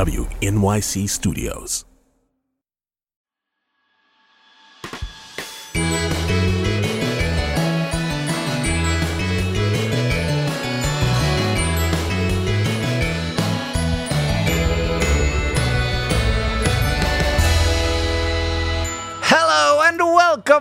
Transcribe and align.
WNYC 0.00 1.06
Studios. 1.10 1.84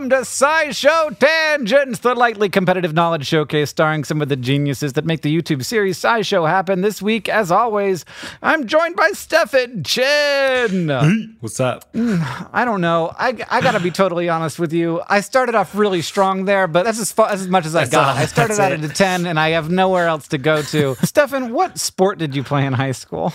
Welcome 0.09 0.25
to 0.25 0.29
SciShow 0.29 1.17
Tangents, 1.19 1.99
the 1.99 2.15
lightly 2.15 2.49
competitive 2.49 2.93
knowledge 2.93 3.27
showcase 3.27 3.69
starring 3.69 4.03
some 4.03 4.21
of 4.21 4.29
the 4.29 4.35
geniuses 4.35 4.93
that 4.93 5.05
make 5.05 5.21
the 5.21 5.35
YouTube 5.35 5.63
series 5.63 5.99
SciShow 5.99 6.47
happen. 6.49 6.81
This 6.81 7.01
week, 7.01 7.29
as 7.29 7.51
always, 7.51 8.05
I'm 8.41 8.65
joined 8.65 8.95
by 8.95 9.11
Stefan 9.11 9.83
Chin. 9.83 11.35
What's 11.41 11.59
up? 11.59 11.91
Mm, 11.93 12.49
I 12.51 12.65
don't 12.65 12.81
know. 12.81 13.13
I, 13.17 13.37
I 13.49 13.61
got 13.61 13.71
to 13.71 13.79
be 13.79 13.91
totally 13.91 14.29
honest 14.29 14.57
with 14.57 14.73
you. 14.73 15.01
I 15.07 15.21
started 15.21 15.53
off 15.55 15.75
really 15.75 16.01
strong 16.01 16.45
there, 16.45 16.67
but 16.67 16.83
that's 16.83 16.99
as, 16.99 17.11
far, 17.11 17.29
as 17.29 17.47
much 17.47 17.65
as 17.65 17.75
I 17.75 17.81
That's 17.81 17.91
got. 17.91 18.15
all- 18.15 18.21
I 18.21 18.25
started 18.25 18.59
out 18.59 18.71
it. 18.71 18.83
at 18.83 18.89
a 18.89 18.93
10 18.93 19.25
and 19.27 19.39
I 19.39 19.49
have 19.49 19.69
nowhere 19.69 20.07
else 20.07 20.27
to 20.29 20.37
go 20.37 20.61
to. 20.63 20.95
Stefan, 21.03 21.53
what 21.53 21.77
sport 21.79 22.17
did 22.17 22.35
you 22.35 22.43
play 22.43 22.65
in 22.65 22.73
high 22.73 22.93
school? 22.93 23.31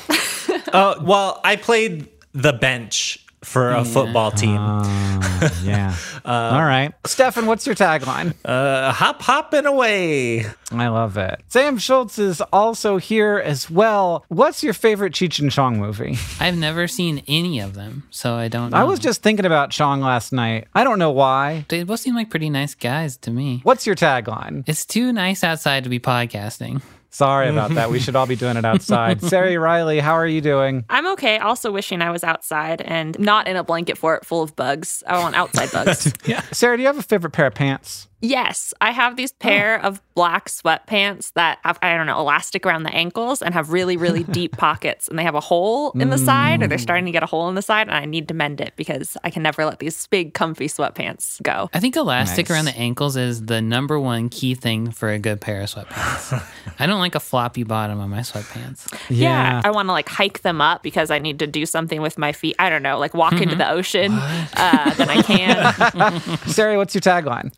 Oh, 0.73 0.97
well, 1.03 1.41
I 1.45 1.57
played 1.57 2.09
the 2.33 2.53
bench 2.53 3.24
for 3.45 3.71
a 3.71 3.85
football 3.85 4.31
team. 4.31 4.55
yeah. 5.63 5.95
All 6.25 6.65
right. 6.65 6.93
Stefan, 7.07 7.47
what's 7.47 7.67
your 7.67 7.75
tagline? 7.75 8.35
Uh, 8.45 8.93
hop, 8.93 9.23
hopping 9.23 9.67
away. 9.67 10.47
I 10.71 10.89
love 10.89 11.17
it. 11.17 11.41
Sam 11.49 11.79
Schultz 11.79 12.19
is 12.19 12.41
also 12.53 12.97
here 12.97 13.39
as 13.39 13.71
well. 13.71 14.25
What's 14.29 14.63
your 14.63 14.75
favorite 14.75 15.13
Cheech 15.13 15.41
and 15.41 15.51
Chong 15.51 15.79
movie? 15.79 16.17
I've 16.41 16.57
never 16.57 16.89
seen 16.89 17.23
any 17.29 17.61
of 17.61 17.75
them, 17.75 18.05
so 18.11 18.35
I 18.35 18.49
don't 18.49 18.71
know. 18.71 18.77
I 18.77 18.85
was 18.85 18.99
just 18.99 19.23
thinking 19.23 19.47
about 19.47 19.71
Chong 19.71 20.01
last 20.01 20.33
night. 20.33 20.67
I 20.75 20.85
don't 20.85 20.99
know 20.99 21.11
why. 21.13 21.67
They 21.69 21.83
both 21.85 22.01
seem 22.01 22.15
like 22.15 22.31
pretty 22.31 22.51
nice 22.51 22.75
guys 22.75 23.17
to 23.19 23.31
me. 23.31 23.61
What's 23.63 23.87
your 23.87 23.97
tagline? 23.97 24.65
It's 24.67 24.85
too 24.85 25.13
nice 25.13 25.45
outside 25.45 25.85
to 25.85 25.91
be 25.91 26.01
podcasting. 26.01 26.83
Sorry 27.15 27.49
about 27.49 27.71
that. 27.75 27.91
We 27.91 27.99
mm-hmm. 27.99 28.05
should 28.07 28.17
all 28.17 28.27
be 28.27 28.35
doing 28.35 28.57
it 28.57 28.65
outside. 28.65 29.23
Sari 29.31 29.57
Reilly, 29.57 30.01
how 30.01 30.15
are 30.15 30.27
you 30.27 30.41
doing? 30.41 30.85
I'm 30.91 31.07
okay. 31.13 31.39
Also 31.39 31.71
wishing 31.71 32.03
I 32.03 32.11
was 32.11 32.25
outside 32.25 32.81
and 32.81 33.17
not 33.21 33.47
in 33.47 33.55
a 33.55 33.63
blanket 33.63 33.97
fort 33.97 34.27
full 34.27 34.43
of 34.43 34.57
bugs. 34.57 35.05
I 35.07 35.21
want 35.21 35.37
outside 35.37 35.71
bugs. 35.71 36.13
yeah. 36.27 36.43
Sarah, 36.51 36.77
do 36.77 36.83
you 36.83 36.89
have 36.89 36.99
a 36.99 37.03
favorite 37.03 37.31
pair 37.31 37.47
of 37.47 37.55
pants? 37.55 38.09
Yes, 38.25 38.73
I 38.81 38.91
have 38.91 39.17
these 39.17 39.33
pair 39.33 39.79
of 39.85 40.01
black 40.15 40.49
sweatpants 40.49 41.31
that 41.35 41.59
have, 41.63 41.79
I 41.83 41.95
don't 41.95 42.07
know, 42.07 42.19
elastic 42.19 42.65
around 42.65 42.85
the 42.85 42.95
ankles 42.95 43.43
and 43.43 43.53
have 43.53 43.71
really, 43.71 43.99
really 43.99 44.23
deep 44.41 44.57
pockets. 44.57 45.09
And 45.09 45.19
they 45.19 45.25
have 45.25 45.35
a 45.35 45.41
hole 45.41 45.91
in 45.93 46.09
the 46.09 46.17
side, 46.17 46.63
or 46.63 46.67
they're 46.67 46.79
starting 46.79 47.05
to 47.05 47.11
get 47.11 47.23
a 47.23 47.27
hole 47.27 47.51
in 47.51 47.55
the 47.55 47.61
side. 47.61 47.87
And 47.89 47.95
I 47.95 48.07
need 48.07 48.29
to 48.29 48.35
mend 48.35 48.63
it 48.63 48.73
because 48.77 49.19
I 49.25 49.29
can 49.29 49.43
never 49.43 49.67
let 49.67 49.79
these 49.79 50.07
big, 50.07 50.33
comfy 50.33 50.69
sweatpants 50.69 51.43
go. 51.43 51.69
I 51.75 51.81
think 51.81 51.97
elastic 51.97 52.49
Nice. 52.49 52.57
around 52.57 52.65
the 52.65 52.77
ankles 52.79 53.17
is 53.19 53.45
the 53.45 53.61
number 53.61 54.01
one 54.01 54.31
key 54.31 54.55
thing 54.55 54.91
for 54.91 55.11
a 55.11 55.19
good 55.19 55.43
pair 55.43 55.61
of 55.61 55.69
sweatpants. 55.69 56.43
I 56.79 56.87
don't 56.87 57.01
like 57.01 57.15
a 57.15 57.21
floppy 57.21 57.63
bottom 57.63 58.01
on 58.01 58.09
my 58.09 58.21
sweatpants. 58.21 58.91
Yeah, 59.11 59.61
I 59.63 59.71
want 59.71 59.89
to 59.89 59.93
like 59.93 60.09
hike 60.09 60.41
them 60.41 60.63
up 60.63 60.83
because 60.83 61.11
I 61.11 61.19
need 61.19 61.41
to 61.41 61.47
do 61.47 61.67
something 61.67 62.01
with 62.01 62.17
my 62.17 62.33
feet. 62.33 62.57
I 62.59 62.71
don't 62.71 62.83
know, 62.83 62.99
like 62.99 63.13
walk 63.13 63.35
into 63.35 63.55
the 63.55 63.71
ocean. 63.71 64.13
Uh, 64.13 64.95
then 64.95 65.11
I 65.11 65.21
can. 65.23 66.39
Sari, 66.49 66.79
what's 66.79 66.95
your 66.95 67.03
tagline? 67.03 67.53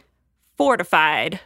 Fortified. 0.57 1.41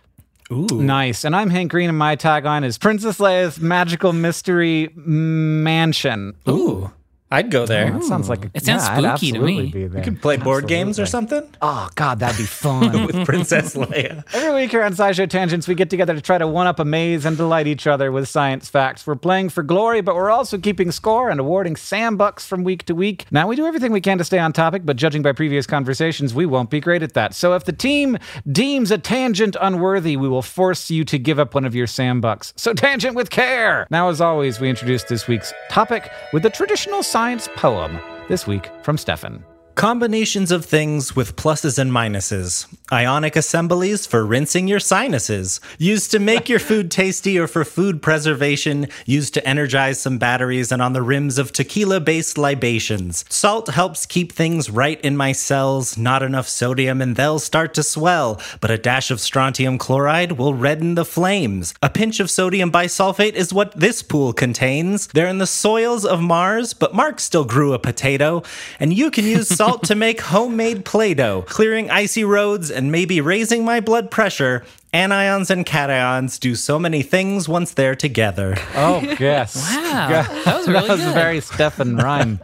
Ooh. 0.52 0.66
Nice. 0.70 1.24
And 1.24 1.34
I'm 1.36 1.50
Hank 1.50 1.70
Green, 1.70 1.88
and 1.88 1.98
my 1.98 2.16
tagline 2.16 2.64
is 2.64 2.76
Princess 2.78 3.18
Leia's 3.18 3.60
Magical 3.60 4.12
Mystery 4.12 4.90
Mansion. 4.96 6.34
Ooh. 6.48 6.90
I'd 7.32 7.50
go 7.50 7.64
there. 7.64 7.92
That 7.92 8.02
sounds 8.02 8.28
like 8.28 8.46
a, 8.46 8.50
It 8.54 8.64
sounds 8.64 8.82
yeah, 8.82 9.14
spooky 9.14 9.32
to 9.32 9.38
me. 9.38 9.70
be 9.70 9.86
there. 9.86 10.00
We 10.00 10.04
could 10.04 10.20
play 10.20 10.36
board 10.36 10.66
games 10.66 10.98
or 10.98 11.06
something 11.06 11.48
Oh 11.62 11.88
God, 11.94 12.18
that'd 12.18 12.36
be 12.36 12.44
fun. 12.44 13.06
with 13.06 13.24
Princess 13.24 13.76
Leia. 13.76 14.24
Every 14.34 14.52
week 14.52 14.72
here 14.72 14.82
on 14.82 14.94
SciShow 14.94 15.28
Tangents, 15.30 15.68
we 15.68 15.76
get 15.76 15.90
together 15.90 16.14
to 16.14 16.20
try 16.20 16.38
to 16.38 16.46
one 16.48 16.66
up, 16.66 16.80
a 16.80 16.84
maze 16.84 17.24
and 17.24 17.36
delight 17.36 17.68
each 17.68 17.86
other 17.86 18.10
with 18.10 18.28
science 18.28 18.68
facts. 18.68 19.06
We're 19.06 19.14
playing 19.14 19.50
for 19.50 19.62
glory, 19.62 20.00
but 20.00 20.16
we're 20.16 20.30
also 20.30 20.58
keeping 20.58 20.90
score 20.90 21.30
and 21.30 21.38
awarding 21.38 21.76
Sam 21.76 22.16
Bucks 22.16 22.44
from 22.46 22.64
week 22.64 22.84
to 22.86 22.96
week. 22.96 23.26
Now, 23.30 23.46
we 23.46 23.54
do 23.54 23.64
everything 23.66 23.92
we 23.92 24.00
can 24.00 24.18
to 24.18 24.24
stay 24.24 24.40
on 24.40 24.52
topic, 24.52 24.82
but 24.84 24.96
judging 24.96 25.22
by 25.22 25.30
previous 25.32 25.66
conversations, 25.68 26.34
we 26.34 26.46
won't 26.46 26.70
be 26.70 26.80
great 26.80 27.02
at 27.04 27.14
that. 27.14 27.34
So 27.34 27.54
if 27.54 27.64
the 27.64 27.72
team 27.72 28.18
deems 28.50 28.90
a 28.90 28.98
tangent 28.98 29.56
unworthy, 29.60 30.16
we 30.16 30.28
will 30.28 30.42
force 30.42 30.90
you 30.90 31.04
to 31.04 31.18
give 31.18 31.38
up 31.38 31.54
one 31.54 31.64
of 31.64 31.76
your 31.76 31.86
Sam 31.86 32.20
Bucks. 32.20 32.52
So 32.56 32.74
tangent 32.74 33.14
with 33.14 33.30
care! 33.30 33.86
Now, 33.88 34.08
as 34.08 34.20
always, 34.20 34.58
we 34.58 34.68
introduce 34.68 35.04
this 35.04 35.28
week's 35.28 35.52
topic 35.70 36.10
with 36.32 36.44
a 36.44 36.50
traditional 36.50 37.04
science 37.04 37.19
poem. 37.56 38.00
This 38.28 38.46
week 38.46 38.70
from 38.82 38.96
Stefan. 38.96 39.49
Combinations 39.80 40.50
of 40.50 40.66
things 40.66 41.16
with 41.16 41.36
pluses 41.36 41.78
and 41.78 41.90
minuses. 41.90 42.66
Ionic 42.92 43.34
assemblies 43.34 44.04
for 44.04 44.26
rinsing 44.26 44.68
your 44.68 44.78
sinuses. 44.78 45.58
Used 45.78 46.10
to 46.10 46.18
make 46.18 46.50
your 46.50 46.58
food 46.58 46.90
tasty 46.90 47.38
or 47.38 47.46
for 47.46 47.64
food 47.64 48.02
preservation. 48.02 48.88
Used 49.06 49.32
to 49.32 49.48
energize 49.48 49.98
some 49.98 50.18
batteries 50.18 50.70
and 50.70 50.82
on 50.82 50.92
the 50.92 51.00
rims 51.00 51.38
of 51.38 51.50
tequila 51.50 51.98
based 51.98 52.36
libations. 52.36 53.24
Salt 53.30 53.68
helps 53.68 54.04
keep 54.04 54.32
things 54.32 54.68
right 54.68 55.00
in 55.00 55.16
my 55.16 55.32
cells. 55.32 55.96
Not 55.96 56.22
enough 56.22 56.46
sodium 56.46 57.00
and 57.00 57.16
they'll 57.16 57.38
start 57.38 57.72
to 57.72 57.82
swell. 57.82 58.38
But 58.60 58.70
a 58.70 58.76
dash 58.76 59.10
of 59.10 59.18
strontium 59.18 59.78
chloride 59.78 60.32
will 60.32 60.52
redden 60.52 60.94
the 60.94 61.06
flames. 61.06 61.72
A 61.82 61.88
pinch 61.88 62.20
of 62.20 62.30
sodium 62.30 62.70
bisulfate 62.70 63.32
is 63.32 63.54
what 63.54 63.72
this 63.80 64.02
pool 64.02 64.34
contains. 64.34 65.06
They're 65.06 65.26
in 65.26 65.38
the 65.38 65.46
soils 65.46 66.04
of 66.04 66.20
Mars, 66.20 66.74
but 66.74 66.94
Mark 66.94 67.18
still 67.18 67.46
grew 67.46 67.72
a 67.72 67.78
potato. 67.78 68.42
And 68.78 68.92
you 68.92 69.10
can 69.10 69.24
use 69.24 69.48
salt 69.48 69.69
to 69.78 69.94
make 69.94 70.20
homemade 70.20 70.84
Play 70.84 71.14
Doh, 71.14 71.42
clearing 71.42 71.90
icy 71.90 72.24
roads 72.24 72.70
and 72.70 72.90
maybe 72.92 73.20
raising 73.20 73.64
my 73.64 73.80
blood 73.80 74.10
pressure. 74.10 74.64
Anions 74.92 75.50
and 75.50 75.64
cations 75.64 76.40
do 76.40 76.56
so 76.56 76.76
many 76.76 77.02
things 77.02 77.48
once 77.48 77.74
they're 77.74 77.94
together. 77.94 78.56
Oh, 78.74 79.00
yes. 79.20 79.54
Wow. 79.54 80.08
Yeah. 80.10 80.42
That 80.44 80.56
was 80.58 80.68
really 80.68 80.88
that 80.88 80.98
was 80.98 81.06
a 81.06 81.12
very 81.12 81.40
Stefan 81.40 81.96
rhyme 81.96 82.40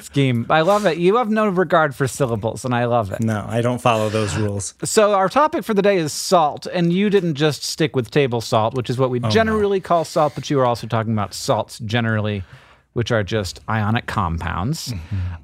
scheme. 0.00 0.46
I 0.48 0.62
love 0.62 0.86
it. 0.86 0.96
You 0.96 1.16
have 1.16 1.28
no 1.28 1.46
regard 1.46 1.94
for 1.94 2.08
syllables, 2.08 2.64
and 2.64 2.74
I 2.74 2.86
love 2.86 3.12
it. 3.12 3.20
No, 3.20 3.44
I 3.46 3.60
don't 3.60 3.82
follow 3.82 4.08
those 4.08 4.34
rules. 4.34 4.72
So, 4.82 5.12
our 5.12 5.28
topic 5.28 5.62
for 5.62 5.74
the 5.74 5.82
day 5.82 5.98
is 5.98 6.10
salt, 6.14 6.66
and 6.66 6.90
you 6.90 7.10
didn't 7.10 7.34
just 7.34 7.64
stick 7.64 7.94
with 7.94 8.10
table 8.10 8.40
salt, 8.40 8.72
which 8.74 8.88
is 8.88 8.96
what 8.96 9.10
we 9.10 9.20
oh, 9.22 9.28
generally 9.28 9.80
call 9.80 10.06
salt, 10.06 10.34
but 10.34 10.48
you 10.48 10.56
were 10.56 10.64
also 10.64 10.86
talking 10.86 11.12
about 11.12 11.34
salts 11.34 11.80
generally, 11.80 12.44
which 12.92 13.10
are 13.10 13.22
just 13.22 13.60
ionic 13.68 14.06
compounds, 14.06 14.92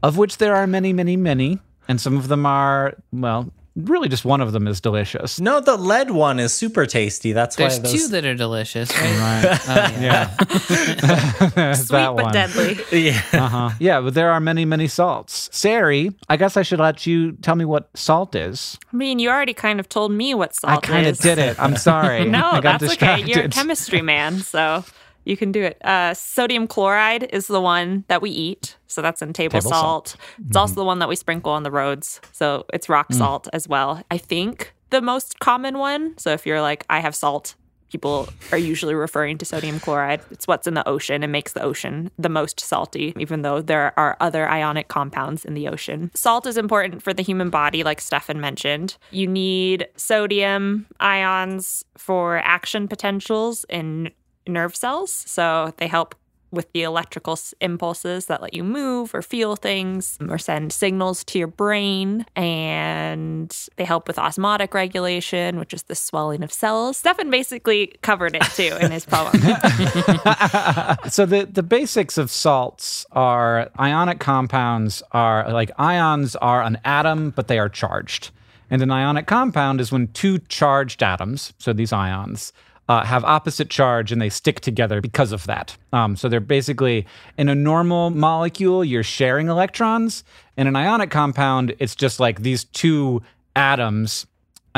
of 0.03 0.17
which 0.17 0.39
there 0.39 0.55
are 0.57 0.67
many, 0.67 0.93
many, 0.93 1.17
many, 1.17 1.59
and 1.89 2.01
some 2.01 2.17
of 2.17 2.29
them 2.29 2.45
are, 2.47 2.95
well, 3.13 3.53
really 3.77 4.09
just 4.09 4.25
one 4.25 4.41
of 4.41 4.53
them 4.53 4.67
is 4.67 4.81
delicious. 4.81 5.39
No, 5.39 5.61
the 5.61 5.77
lead 5.77 6.11
one 6.11 6.41
is 6.41 6.53
super 6.53 6.87
tasty. 6.87 7.33
That's 7.33 7.57
There's 7.57 7.77
why 7.77 7.83
those. 7.83 7.93
two 7.93 8.09
that 8.09 8.25
are 8.25 8.35
delicious, 8.35 8.91
right? 8.99 9.45
Right. 9.69 10.01
yeah. 10.01 10.35
There's 11.55 11.79
Sweet 11.87 11.91
that 11.91 12.17
but 12.17 12.25
one. 12.25 12.33
deadly. 12.33 12.79
yeah. 12.93 13.23
Uh-huh. 13.33 13.71
Yeah, 13.79 14.01
but 14.01 14.15
there 14.15 14.31
are 14.33 14.41
many, 14.41 14.65
many 14.65 14.89
salts. 14.89 15.51
Sari, 15.53 16.11
I 16.29 16.37
guess 16.37 16.57
I 16.57 16.63
should 16.63 16.81
let 16.81 17.07
you 17.07 17.33
tell 17.33 17.55
me 17.55 17.65
what 17.67 17.91
salt 17.95 18.35
is. 18.35 18.79
I 18.93 18.97
mean, 18.97 19.19
you 19.19 19.29
already 19.29 19.55
kind 19.55 19.79
of 19.79 19.89
told 19.89 20.11
me 20.11 20.35
what 20.35 20.55
salt 20.55 20.71
I 20.71 20.75
salt 20.75 20.83
kind 20.85 21.07
of 21.07 21.19
did 21.19 21.39
it. 21.39 21.61
I'm 21.61 21.77
sorry. 21.77 22.25
No, 22.25 22.47
I 22.47 22.61
got 22.61 22.81
that's 22.81 22.93
distracted. 22.93 23.25
okay. 23.25 23.33
You're 23.35 23.45
a 23.45 23.51
chemistry 23.51 24.01
man, 24.03 24.39
so 24.39 24.85
you 25.27 25.37
can 25.37 25.53
do 25.53 25.63
it. 25.63 25.85
Uh, 25.85 26.15
sodium 26.15 26.67
chloride 26.67 27.25
is 27.33 27.47
the 27.49 27.61
one 27.61 28.05
that 28.09 28.23
we 28.23 28.31
eat, 28.31 28.77
so 28.87 29.03
that's 29.03 29.21
in 29.23 29.33
table, 29.33 29.61
Table 29.61 29.71
salt. 29.71 30.09
salt. 30.09 30.17
Mm-hmm. 30.33 30.47
It's 30.49 30.57
also 30.57 30.75
the 30.77 30.85
one 30.85 30.99
that 31.01 31.09
we 31.09 31.17
sprinkle 31.17 31.53
on 31.53 31.63
the 31.63 31.71
roads, 31.71 32.21
so 32.33 32.65
it's 32.73 32.89
rock 32.89 33.09
Mm. 33.11 33.19
salt 33.19 33.49
as 33.53 33.69
well. 33.69 34.03
I 34.11 34.19
think 34.19 34.73
the 34.91 35.03
most 35.03 35.41
common 35.41 35.79
one. 35.79 36.17
So 36.19 36.31
if 36.33 36.47
you're 36.47 36.63
like, 36.63 36.85
I 36.89 37.01
have 37.01 37.15
salt. 37.15 37.55
People 37.89 38.29
are 38.51 38.59
usually 38.59 38.95
referring 38.95 39.39
to 39.39 39.45
sodium 39.45 39.79
chloride. 39.79 40.21
It's 40.33 40.49
what's 40.49 40.67
in 40.67 40.75
the 40.75 40.87
ocean 40.89 41.23
and 41.23 41.31
makes 41.31 41.53
the 41.53 41.63
ocean 41.63 42.11
the 42.19 42.29
most 42.29 42.59
salty, 42.59 43.15
even 43.17 43.43
though 43.43 43.63
there 43.63 43.97
are 43.99 44.17
other 44.21 44.49
ionic 44.49 44.89
compounds 44.89 45.45
in 45.45 45.55
the 45.55 45.69
ocean. 45.69 46.11
Salt 46.13 46.47
is 46.47 46.57
important 46.57 47.01
for 47.03 47.15
the 47.15 47.23
human 47.23 47.49
body, 47.49 47.85
like 47.85 48.01
Stefan 48.01 48.41
mentioned. 48.41 48.97
You 49.13 49.29
need 49.29 49.87
sodium 49.97 50.87
ions 50.99 51.85
for 51.97 52.39
action 52.39 52.89
potentials 52.89 53.65
in 53.69 54.11
nerve 54.47 54.77
cells. 54.77 55.13
So 55.13 55.73
they 55.79 55.87
help 55.87 56.15
with 56.57 56.73
the 56.73 56.83
electrical 56.83 57.39
impulses 57.61 58.27
that 58.27 58.41
let 58.41 58.55
you 58.55 58.65
move 58.65 59.15
or 59.15 59.23
feel 59.23 59.57
things 59.57 60.19
or 60.29 60.39
send 60.39 60.73
signals 60.73 61.25
to 61.25 61.39
your 61.39 61.49
brain. 61.49 62.25
And 62.35 63.55
they 63.77 63.85
help 63.85 64.09
with 64.09 64.19
osmotic 64.19 64.75
regulation, 64.75 65.59
which 65.59 65.75
is 65.75 65.85
the 65.85 65.95
swelling 65.95 66.43
of 66.43 66.53
cells. 66.53 66.97
Stefan 66.97 67.31
basically 67.31 67.95
covered 68.03 68.35
it 68.35 68.43
too 68.55 68.77
in 68.81 68.91
his 68.91 69.05
poem. 69.05 69.33
so 71.09 71.27
the 71.27 71.49
the 71.51 71.63
basics 71.63 72.19
of 72.19 72.31
salts 72.31 73.07
are 73.13 73.71
ionic 73.79 74.21
compounds 74.21 75.03
are 75.13 75.53
like 75.53 75.71
ions 75.79 76.37
are 76.37 76.63
an 76.63 76.79
atom 76.85 77.31
but 77.31 77.49
they 77.49 77.59
are 77.59 77.69
charged 77.69 78.31
and 78.71 78.83
an 78.83 78.91
ionic 78.91 79.27
compound 79.27 79.81
is 79.81 79.93
when 79.93 80.09
two 80.09 80.39
charged 80.39 81.03
atoms 81.03 81.53
so 81.59 81.73
these 81.73 81.93
ions 81.93 82.53
uh, 82.89 83.05
have 83.05 83.25
opposite 83.25 83.71
charge 83.71 84.13
and 84.13 84.21
they 84.23 84.29
stick 84.29 84.61
together 84.61 85.01
because 85.01 85.33
of 85.33 85.45
that. 85.47 85.77
Um, 85.93 86.17
so 86.17 86.29
they're 86.29 86.41
basically 86.41 87.07
in 87.37 87.49
a 87.49 87.55
normal 87.55 88.11
molecule 88.11 88.85
you're 88.85 89.03
sharing 89.03 89.49
electrons. 89.49 90.25
In 90.57 90.67
an 90.67 90.77
ionic 90.77 91.11
compound 91.11 91.75
it's 91.79 91.95
just 91.95 92.21
like 92.21 92.43
these 92.43 92.65
two 92.65 93.23
atoms 93.55 94.27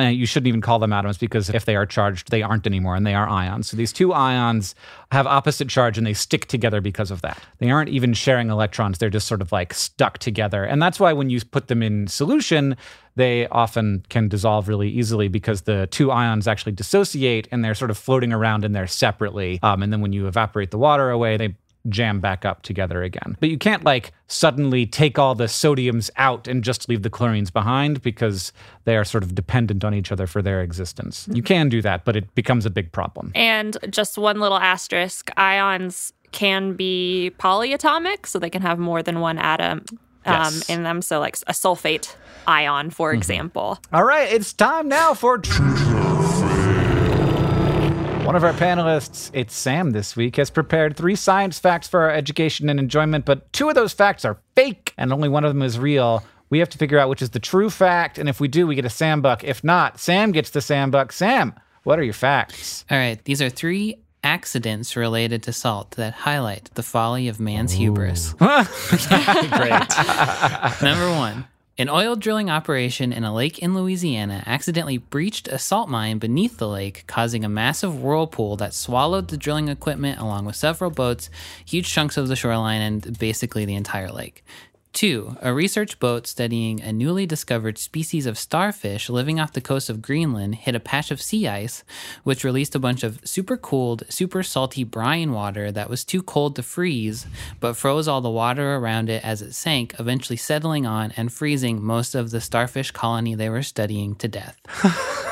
you 0.00 0.26
shouldn't 0.26 0.48
even 0.48 0.60
call 0.60 0.78
them 0.78 0.92
atoms 0.92 1.18
because 1.18 1.50
if 1.50 1.64
they 1.64 1.76
are 1.76 1.86
charged, 1.86 2.30
they 2.30 2.42
aren't 2.42 2.66
anymore 2.66 2.94
and 2.94 3.06
they 3.06 3.14
are 3.14 3.28
ions. 3.28 3.68
So 3.70 3.76
these 3.76 3.92
two 3.92 4.12
ions 4.12 4.74
have 5.12 5.26
opposite 5.26 5.68
charge 5.68 5.98
and 5.98 6.06
they 6.06 6.14
stick 6.14 6.46
together 6.46 6.80
because 6.80 7.10
of 7.10 7.22
that. 7.22 7.40
They 7.58 7.70
aren't 7.70 7.88
even 7.88 8.14
sharing 8.14 8.50
electrons, 8.50 8.98
they're 8.98 9.10
just 9.10 9.26
sort 9.26 9.40
of 9.40 9.52
like 9.52 9.74
stuck 9.74 10.18
together. 10.18 10.64
And 10.64 10.80
that's 10.80 11.00
why 11.00 11.12
when 11.12 11.30
you 11.30 11.40
put 11.44 11.68
them 11.68 11.82
in 11.82 12.06
solution, 12.06 12.76
they 13.16 13.48
often 13.48 14.04
can 14.08 14.28
dissolve 14.28 14.68
really 14.68 14.88
easily 14.88 15.28
because 15.28 15.62
the 15.62 15.88
two 15.88 16.10
ions 16.10 16.46
actually 16.46 16.72
dissociate 16.72 17.48
and 17.50 17.64
they're 17.64 17.74
sort 17.74 17.90
of 17.90 17.98
floating 17.98 18.32
around 18.32 18.64
in 18.64 18.72
there 18.72 18.86
separately. 18.86 19.58
Um, 19.62 19.82
and 19.82 19.92
then 19.92 20.00
when 20.00 20.12
you 20.12 20.26
evaporate 20.28 20.70
the 20.70 20.78
water 20.78 21.10
away, 21.10 21.36
they 21.36 21.56
jam 21.88 22.20
back 22.20 22.44
up 22.44 22.62
together 22.62 23.02
again. 23.02 23.36
But 23.40 23.48
you 23.48 23.58
can't 23.58 23.84
like 23.84 24.12
suddenly 24.26 24.84
take 24.86 25.18
all 25.18 25.34
the 25.34 25.44
sodiums 25.44 26.10
out 26.16 26.46
and 26.48 26.62
just 26.62 26.88
leave 26.88 27.02
the 27.02 27.10
chlorines 27.10 27.52
behind 27.52 28.02
because 28.02 28.52
they 28.84 28.96
are 28.96 29.04
sort 29.04 29.22
of 29.24 29.34
dependent 29.34 29.84
on 29.84 29.94
each 29.94 30.12
other 30.12 30.26
for 30.26 30.42
their 30.42 30.60
existence. 30.62 31.28
You 31.32 31.42
can 31.42 31.68
do 31.68 31.80
that, 31.82 32.04
but 32.04 32.16
it 32.16 32.34
becomes 32.34 32.66
a 32.66 32.70
big 32.70 32.92
problem. 32.92 33.32
And 33.34 33.76
just 33.90 34.18
one 34.18 34.40
little 34.40 34.58
asterisk 34.58 35.30
ions 35.36 36.12
can 36.32 36.74
be 36.74 37.32
polyatomic, 37.38 38.26
so 38.26 38.38
they 38.38 38.50
can 38.50 38.60
have 38.62 38.78
more 38.78 39.02
than 39.02 39.20
one 39.20 39.38
atom 39.38 39.84
um, 40.26 40.52
Yes. 40.54 40.68
in 40.68 40.82
them. 40.82 41.00
So, 41.00 41.20
like 41.20 41.36
a 41.46 41.52
sulfate 41.52 42.14
ion, 42.46 42.90
for 42.90 43.14
example. 43.14 43.78
All 43.94 44.04
right, 44.04 44.30
it's 44.30 44.52
time 44.52 44.88
now 44.88 45.14
for 45.14 45.38
One 48.28 48.36
of 48.36 48.44
our 48.44 48.52
panelists, 48.52 49.30
it's 49.32 49.56
Sam 49.56 49.92
this 49.92 50.14
week, 50.14 50.36
has 50.36 50.50
prepared 50.50 50.98
three 50.98 51.14
science 51.14 51.58
facts 51.58 51.88
for 51.88 52.00
our 52.00 52.10
education 52.10 52.68
and 52.68 52.78
enjoyment, 52.78 53.24
but 53.24 53.50
two 53.54 53.70
of 53.70 53.74
those 53.74 53.94
facts 53.94 54.22
are 54.26 54.38
fake 54.54 54.92
and 54.98 55.14
only 55.14 55.30
one 55.30 55.44
of 55.44 55.54
them 55.54 55.62
is 55.62 55.78
real. 55.78 56.22
We 56.50 56.58
have 56.58 56.68
to 56.68 56.76
figure 56.76 56.98
out 56.98 57.08
which 57.08 57.22
is 57.22 57.30
the 57.30 57.38
true 57.38 57.70
fact, 57.70 58.18
and 58.18 58.28
if 58.28 58.38
we 58.38 58.46
do, 58.46 58.66
we 58.66 58.74
get 58.74 58.84
a 58.84 58.90
Sam 58.90 59.22
buck. 59.22 59.44
If 59.44 59.64
not, 59.64 59.98
Sam 59.98 60.32
gets 60.32 60.50
the 60.50 60.60
Sam 60.60 60.90
buck. 60.90 61.10
Sam, 61.10 61.54
what 61.84 61.98
are 61.98 62.02
your 62.02 62.12
facts? 62.12 62.84
All 62.90 62.98
right, 62.98 63.18
these 63.24 63.40
are 63.40 63.48
three 63.48 63.96
accidents 64.22 64.94
related 64.94 65.42
to 65.44 65.52
salt 65.54 65.92
that 65.92 66.12
highlight 66.12 66.68
the 66.74 66.82
folly 66.82 67.28
of 67.28 67.40
man's 67.40 67.72
hubris. 67.72 68.34
Great. 68.38 68.42
Number 70.82 71.10
one. 71.16 71.46
An 71.80 71.88
oil 71.88 72.16
drilling 72.16 72.50
operation 72.50 73.12
in 73.12 73.22
a 73.22 73.32
lake 73.32 73.60
in 73.60 73.72
Louisiana 73.72 74.42
accidentally 74.46 74.98
breached 74.98 75.46
a 75.46 75.60
salt 75.60 75.88
mine 75.88 76.18
beneath 76.18 76.58
the 76.58 76.66
lake, 76.66 77.04
causing 77.06 77.44
a 77.44 77.48
massive 77.48 78.02
whirlpool 78.02 78.56
that 78.56 78.74
swallowed 78.74 79.28
the 79.28 79.36
drilling 79.36 79.68
equipment 79.68 80.18
along 80.18 80.44
with 80.44 80.56
several 80.56 80.90
boats, 80.90 81.30
huge 81.64 81.88
chunks 81.88 82.16
of 82.16 82.26
the 82.26 82.34
shoreline, 82.34 82.80
and 82.80 83.16
basically 83.20 83.64
the 83.64 83.76
entire 83.76 84.10
lake. 84.10 84.42
Two, 84.92 85.36
a 85.42 85.52
research 85.52 86.00
boat 86.00 86.26
studying 86.26 86.80
a 86.80 86.92
newly 86.92 87.26
discovered 87.26 87.78
species 87.78 88.26
of 88.26 88.38
starfish 88.38 89.08
living 89.08 89.38
off 89.38 89.52
the 89.52 89.60
coast 89.60 89.88
of 89.88 90.02
Greenland 90.02 90.56
hit 90.56 90.74
a 90.74 90.80
patch 90.80 91.10
of 91.10 91.22
sea 91.22 91.46
ice, 91.46 91.84
which 92.24 92.42
released 92.42 92.74
a 92.74 92.80
bunch 92.80 93.04
of 93.04 93.20
super 93.22 93.56
cooled, 93.56 94.02
super 94.08 94.42
salty 94.42 94.82
brine 94.84 95.32
water 95.32 95.70
that 95.70 95.90
was 95.90 96.04
too 96.04 96.22
cold 96.22 96.56
to 96.56 96.62
freeze, 96.62 97.26
but 97.60 97.76
froze 97.76 98.08
all 98.08 98.20
the 98.20 98.30
water 98.30 98.76
around 98.76 99.08
it 99.08 99.24
as 99.24 99.40
it 99.42 99.52
sank, 99.52 99.94
eventually 100.00 100.36
settling 100.36 100.84
on 100.86 101.12
and 101.16 101.32
freezing 101.32 101.82
most 101.82 102.14
of 102.14 102.30
the 102.30 102.40
starfish 102.40 102.90
colony 102.90 103.34
they 103.34 103.50
were 103.50 103.62
studying 103.62 104.14
to 104.16 104.26
death. 104.26 104.58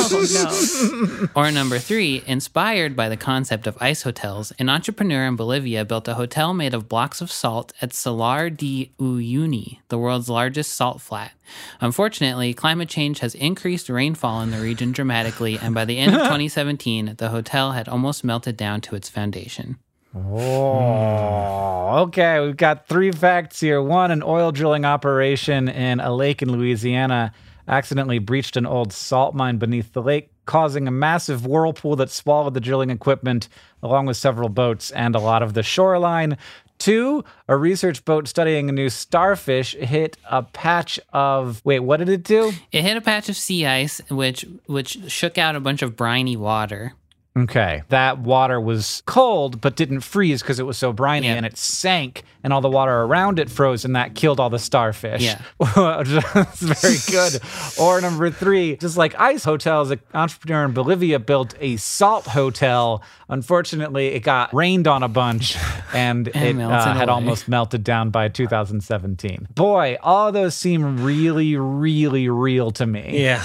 Oh, 0.00 0.24
no. 0.32 1.28
Or 1.34 1.50
number 1.50 1.78
three, 1.78 2.22
inspired 2.26 2.94
by 2.94 3.08
the 3.08 3.16
concept 3.16 3.66
of 3.66 3.76
ice 3.80 4.02
hotels, 4.02 4.52
an 4.58 4.68
entrepreneur 4.68 5.26
in 5.26 5.34
Bolivia 5.34 5.84
built 5.84 6.06
a 6.06 6.14
hotel 6.14 6.54
made 6.54 6.74
of 6.74 6.88
blocks 6.88 7.20
of 7.20 7.32
salt 7.32 7.72
at 7.82 7.92
Salar 7.92 8.50
de 8.50 8.92
Uyuni, 8.98 9.78
the 9.88 9.98
world's 9.98 10.28
largest 10.28 10.74
salt 10.74 11.00
flat. 11.00 11.32
Unfortunately, 11.80 12.52
climate 12.54 12.88
change 12.88 13.20
has 13.20 13.34
increased 13.34 13.88
rainfall 13.88 14.40
in 14.42 14.50
the 14.50 14.60
region 14.60 14.92
dramatically, 14.92 15.58
and 15.60 15.74
by 15.74 15.84
the 15.84 15.98
end 15.98 16.14
of 16.14 16.20
2017, 16.24 17.14
the 17.18 17.28
hotel 17.28 17.72
had 17.72 17.88
almost 17.88 18.24
melted 18.24 18.56
down 18.56 18.80
to 18.82 18.94
its 18.96 19.08
foundation. 19.08 19.78
Oh, 20.14 21.98
okay. 22.04 22.40
We've 22.40 22.56
got 22.56 22.88
three 22.88 23.12
facts 23.12 23.60
here. 23.60 23.82
One, 23.82 24.10
an 24.10 24.22
oil 24.22 24.52
drilling 24.52 24.84
operation 24.84 25.68
in 25.68 26.00
a 26.00 26.14
lake 26.14 26.42
in 26.42 26.50
Louisiana 26.50 27.32
accidentally 27.68 28.18
breached 28.18 28.56
an 28.56 28.66
old 28.66 28.92
salt 28.92 29.34
mine 29.34 29.58
beneath 29.58 29.92
the 29.92 30.02
lake, 30.02 30.30
causing 30.46 30.88
a 30.88 30.90
massive 30.90 31.44
whirlpool 31.46 31.96
that 31.96 32.10
swallowed 32.10 32.54
the 32.54 32.60
drilling 32.60 32.88
equipment 32.90 33.48
along 33.82 34.06
with 34.06 34.16
several 34.16 34.48
boats 34.48 34.90
and 34.92 35.14
a 35.14 35.20
lot 35.20 35.42
of 35.42 35.52
the 35.52 35.62
shoreline. 35.62 36.38
Two, 36.78 37.24
a 37.48 37.56
research 37.56 38.04
boat 38.04 38.28
studying 38.28 38.68
a 38.68 38.72
new 38.72 38.88
starfish 38.88 39.74
hit 39.74 40.16
a 40.30 40.42
patch 40.42 40.98
of. 41.12 41.60
Wait, 41.64 41.80
what 41.80 41.96
did 41.98 42.08
it 42.08 42.22
do? 42.22 42.52
It 42.72 42.82
hit 42.82 42.96
a 42.96 43.00
patch 43.00 43.28
of 43.28 43.36
sea 43.36 43.66
ice, 43.66 44.00
which 44.08 44.44
which 44.66 44.98
shook 45.10 45.38
out 45.38 45.56
a 45.56 45.60
bunch 45.60 45.82
of 45.82 45.96
briny 45.96 46.36
water. 46.36 46.94
Okay. 47.36 47.82
That 47.90 48.18
water 48.18 48.60
was 48.60 49.02
cold, 49.06 49.60
but 49.60 49.76
didn't 49.76 50.00
freeze 50.00 50.42
because 50.42 50.58
it 50.58 50.66
was 50.66 50.76
so 50.78 50.92
briny 50.92 51.26
Yeah. 51.28 51.34
and 51.34 51.46
it 51.46 51.56
sank 51.56 52.24
and 52.48 52.54
all 52.54 52.62
the 52.62 52.70
water 52.70 53.02
around 53.02 53.38
it 53.38 53.50
froze 53.50 53.84
and 53.84 53.94
that 53.94 54.14
killed 54.14 54.40
all 54.40 54.48
the 54.48 54.58
starfish. 54.58 55.20
Yeah. 55.20 55.38
That's 55.60 56.62
very 56.62 56.96
good. 57.10 57.42
or 57.78 58.00
number 58.00 58.30
three, 58.30 58.78
just 58.78 58.96
like 58.96 59.14
ice 59.20 59.44
hotels, 59.44 59.90
an 59.90 60.00
entrepreneur 60.14 60.64
in 60.64 60.72
Bolivia 60.72 61.18
built 61.18 61.54
a 61.60 61.76
salt 61.76 62.24
hotel. 62.24 63.02
Unfortunately, 63.28 64.06
it 64.06 64.20
got 64.20 64.54
rained 64.54 64.88
on 64.88 65.02
a 65.02 65.08
bunch 65.08 65.58
and, 65.92 66.28
it 66.28 66.58
uh, 66.58 66.94
had 66.94 67.10
almost 67.10 67.48
melted 67.48 67.84
down 67.84 68.08
by 68.08 68.28
2017. 68.28 69.48
Boy, 69.54 69.98
all 70.02 70.32
those 70.32 70.54
seem 70.54 71.04
really, 71.04 71.54
really 71.54 72.30
real 72.30 72.70
to 72.70 72.86
me. 72.86 73.24
Yeah. 73.24 73.44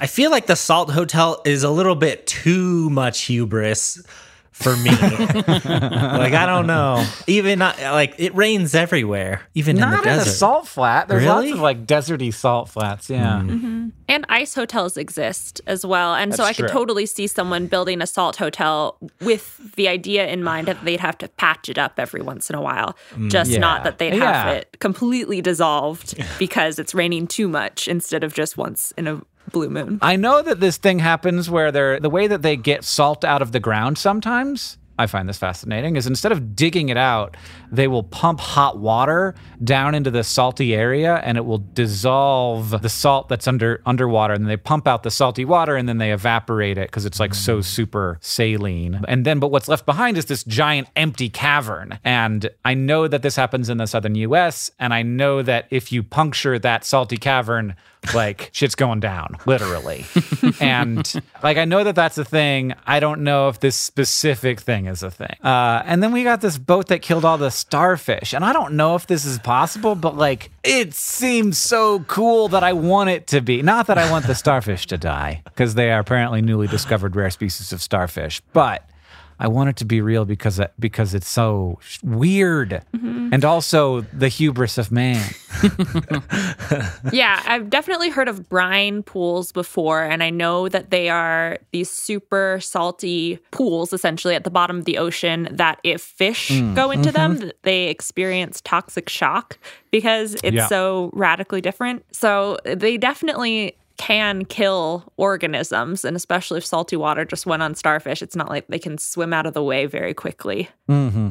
I 0.00 0.06
feel 0.06 0.30
like 0.30 0.46
the 0.46 0.56
Salt 0.56 0.90
Hotel 0.90 1.42
is 1.44 1.64
a 1.64 1.70
little 1.70 1.96
bit 1.96 2.26
too 2.26 2.88
much 2.88 3.24
hubris 3.24 4.02
for 4.58 4.76
me. 4.76 4.90
like, 4.90 6.32
I 6.34 6.44
don't 6.46 6.66
know. 6.66 7.04
Even 7.26 7.58
not, 7.60 7.80
like, 7.80 8.14
it 8.18 8.34
rains 8.34 8.74
everywhere, 8.74 9.42
even 9.54 9.76
in 9.76 9.80
the 9.82 9.86
Not 9.90 10.06
in 10.06 10.12
a 10.18 10.24
salt 10.24 10.66
flat. 10.66 11.08
There's 11.08 11.22
Really? 11.22 11.46
lots 11.48 11.52
of 11.54 11.60
like 11.60 11.86
deserty 11.86 12.32
salt 12.34 12.68
flats. 12.68 13.08
Yeah. 13.08 13.40
Hmm. 13.40 13.50
Mm-hmm. 13.50 13.88
And 14.10 14.24
ice 14.30 14.54
hotels 14.54 14.96
exist 14.96 15.60
as 15.66 15.84
well. 15.84 16.14
And 16.14 16.34
so 16.34 16.42
I 16.42 16.46
That's 16.48 16.58
could 16.60 16.68
totally 16.70 17.04
see 17.06 17.26
someone 17.26 17.66
building 17.66 18.00
a 18.00 18.06
salt 18.06 18.36
hotel 18.36 18.96
with 19.20 19.74
the 19.76 19.86
idea 19.88 20.26
in 20.26 20.42
mind 20.42 20.66
that 20.66 20.82
they'd 20.84 21.00
have 21.00 21.18
to 21.18 21.28
patch 21.28 21.68
it 21.68 21.76
up 21.78 21.94
every 21.98 22.22
once 22.22 22.48
in 22.48 22.56
a 22.56 22.62
while. 22.62 22.96
Mm. 23.14 23.30
Just 23.30 23.50
Yeah. 23.50 23.58
not 23.60 23.84
that 23.84 23.98
they'd 23.98 24.14
Yeah. 24.14 24.32
have 24.44 24.56
it 24.56 24.76
completely 24.80 25.42
dissolved 25.42 26.14
because 26.38 26.78
it's 26.78 26.94
raining 26.94 27.26
too 27.26 27.48
much 27.48 27.86
instead 27.86 28.24
of 28.24 28.32
just 28.34 28.56
once 28.56 28.92
in 28.96 29.06
a 29.06 29.20
blue 29.52 29.70
moon. 29.70 29.98
I 30.02 30.16
know 30.16 30.42
that 30.42 30.60
this 30.60 30.76
thing 30.76 30.98
happens 30.98 31.50
where 31.50 31.72
they're 31.72 32.00
the 32.00 32.10
way 32.10 32.26
that 32.26 32.42
they 32.42 32.56
get 32.56 32.84
salt 32.84 33.24
out 33.24 33.42
of 33.42 33.52
the 33.52 33.60
ground 33.60 33.98
sometimes. 33.98 34.78
I 34.98 35.06
find 35.06 35.28
this 35.28 35.38
fascinating 35.38 35.94
is 35.96 36.06
instead 36.06 36.32
of 36.32 36.56
digging 36.56 36.88
it 36.88 36.96
out, 36.96 37.36
they 37.70 37.88
will 37.88 38.02
pump 38.02 38.40
hot 38.40 38.78
water 38.78 39.34
down 39.62 39.94
into 39.94 40.10
the 40.10 40.24
salty 40.24 40.74
area 40.74 41.16
and 41.24 41.36
it 41.36 41.44
will 41.44 41.64
dissolve 41.74 42.82
the 42.82 42.88
salt 42.88 43.28
that's 43.28 43.46
under 43.46 43.80
underwater. 43.86 44.34
And 44.34 44.44
then 44.44 44.48
they 44.48 44.56
pump 44.56 44.86
out 44.86 45.02
the 45.02 45.10
salty 45.10 45.44
water 45.44 45.76
and 45.76 45.88
then 45.88 45.98
they 45.98 46.12
evaporate 46.12 46.78
it 46.78 46.88
because 46.88 47.04
it's 47.04 47.20
like 47.20 47.34
so 47.34 47.60
super 47.60 48.18
saline. 48.20 49.04
And 49.08 49.24
then 49.24 49.38
but 49.38 49.50
what's 49.50 49.68
left 49.68 49.86
behind 49.86 50.16
is 50.16 50.26
this 50.26 50.44
giant 50.44 50.88
empty 50.96 51.28
cavern. 51.28 51.98
And 52.04 52.50
I 52.64 52.74
know 52.74 53.08
that 53.08 53.22
this 53.22 53.36
happens 53.36 53.68
in 53.68 53.78
the 53.78 53.86
southern 53.86 54.14
US 54.14 54.70
and 54.78 54.94
I 54.94 55.02
know 55.02 55.42
that 55.42 55.66
if 55.70 55.92
you 55.92 56.02
puncture 56.02 56.58
that 56.58 56.84
salty 56.84 57.16
cavern 57.16 57.74
like 58.14 58.50
shit's 58.52 58.74
going 58.74 59.00
down 59.00 59.36
literally. 59.46 60.04
And 60.60 61.22
like 61.42 61.56
i 61.56 61.64
know 61.64 61.84
that 61.84 61.94
that's 61.94 62.18
a 62.18 62.24
thing. 62.24 62.74
I 62.86 63.00
don't 63.00 63.22
know 63.22 63.48
if 63.48 63.60
this 63.60 63.76
specific 63.76 64.60
thing 64.60 64.86
is 64.86 65.02
a 65.02 65.10
thing. 65.10 65.36
Uh, 65.42 65.82
and 65.84 66.02
then 66.02 66.12
we 66.12 66.24
got 66.24 66.40
this 66.40 66.58
boat 66.58 66.88
that 66.88 67.02
killed 67.02 67.24
all 67.24 67.38
the 67.38 67.50
starfish 67.58 68.32
and 68.32 68.44
i 68.44 68.52
don't 68.52 68.74
know 68.74 68.94
if 68.94 69.06
this 69.06 69.24
is 69.24 69.38
possible 69.38 69.94
but 69.94 70.16
like 70.16 70.50
it 70.64 70.94
seems 70.94 71.58
so 71.58 72.00
cool 72.00 72.48
that 72.48 72.62
i 72.62 72.72
want 72.72 73.10
it 73.10 73.26
to 73.26 73.40
be. 73.40 73.62
Not 73.62 73.86
that 73.88 73.98
i 73.98 74.10
want 74.10 74.26
the 74.26 74.34
starfish 74.34 74.86
to 74.86 74.98
die 74.98 75.42
because 75.44 75.74
they 75.74 75.90
are 75.90 76.00
apparently 76.00 76.40
newly 76.42 76.66
discovered 76.66 77.16
rare 77.16 77.30
species 77.30 77.72
of 77.72 77.82
starfish 77.82 78.40
but 78.52 78.88
I 79.40 79.48
want 79.48 79.70
it 79.70 79.76
to 79.76 79.84
be 79.84 80.00
real 80.00 80.24
because 80.24 80.60
because 80.78 81.14
it's 81.14 81.28
so 81.28 81.78
weird, 82.02 82.82
and 82.92 83.44
also 83.44 84.00
the 84.12 84.28
hubris 84.28 84.78
of 84.78 84.90
man. 84.90 85.24
yeah, 87.12 87.42
I've 87.46 87.70
definitely 87.70 88.10
heard 88.10 88.28
of 88.28 88.48
brine 88.48 89.02
pools 89.02 89.52
before, 89.52 90.02
and 90.02 90.22
I 90.22 90.30
know 90.30 90.68
that 90.68 90.90
they 90.90 91.08
are 91.08 91.58
these 91.72 91.90
super 91.90 92.58
salty 92.60 93.38
pools 93.50 93.92
essentially 93.92 94.34
at 94.34 94.44
the 94.44 94.50
bottom 94.50 94.78
of 94.78 94.84
the 94.84 94.98
ocean 94.98 95.48
that 95.52 95.78
if 95.84 96.00
fish 96.02 96.48
Mm, 96.48 96.74
go 96.74 96.90
into 96.90 97.10
mm-hmm. 97.10 97.38
them, 97.40 97.52
they 97.62 97.88
experience 97.88 98.60
toxic 98.62 99.08
shock 99.08 99.58
because 99.90 100.34
it's 100.42 100.54
Yeah. 100.56 100.66
so 100.66 101.10
radically 101.12 101.60
different. 101.60 102.04
So 102.12 102.58
they 102.64 102.96
definitely 102.96 103.76
can 103.98 104.44
kill 104.44 105.12
organisms, 105.16 106.04
and 106.04 106.16
especially 106.16 106.58
if 106.58 106.64
salty 106.64 106.96
water 106.96 107.24
just 107.24 107.44
went 107.44 107.62
on 107.62 107.74
starfish, 107.74 108.22
it's 108.22 108.36
not 108.36 108.48
like 108.48 108.66
they 108.68 108.78
can 108.78 108.96
swim 108.96 109.32
out 109.32 109.44
of 109.44 109.52
the 109.54 109.62
way 109.62 109.86
very 109.86 110.14
quickly. 110.14 110.68
Mm-hmm. 110.88 111.28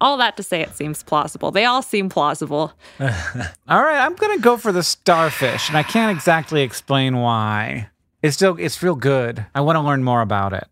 All 0.00 0.16
that 0.16 0.36
to 0.36 0.42
say, 0.42 0.60
it 0.60 0.76
seems 0.76 1.02
plausible. 1.02 1.50
They 1.50 1.64
all 1.64 1.82
seem 1.82 2.08
plausible. 2.08 2.72
All 3.00 3.82
right, 3.82 4.04
I'm 4.04 4.14
gonna 4.14 4.38
go 4.38 4.58
for 4.58 4.70
the 4.72 4.82
starfish, 4.82 5.68
and 5.68 5.78
I 5.78 5.82
can't 5.82 6.14
exactly 6.14 6.62
explain 6.62 7.16
why. 7.16 7.88
It's 8.22 8.36
still 8.36 8.56
it's 8.58 8.82
real 8.82 8.94
good. 8.94 9.46
I 9.54 9.62
want 9.62 9.76
to 9.76 9.80
learn 9.80 10.04
more 10.04 10.20
about 10.20 10.52
it. 10.52 10.64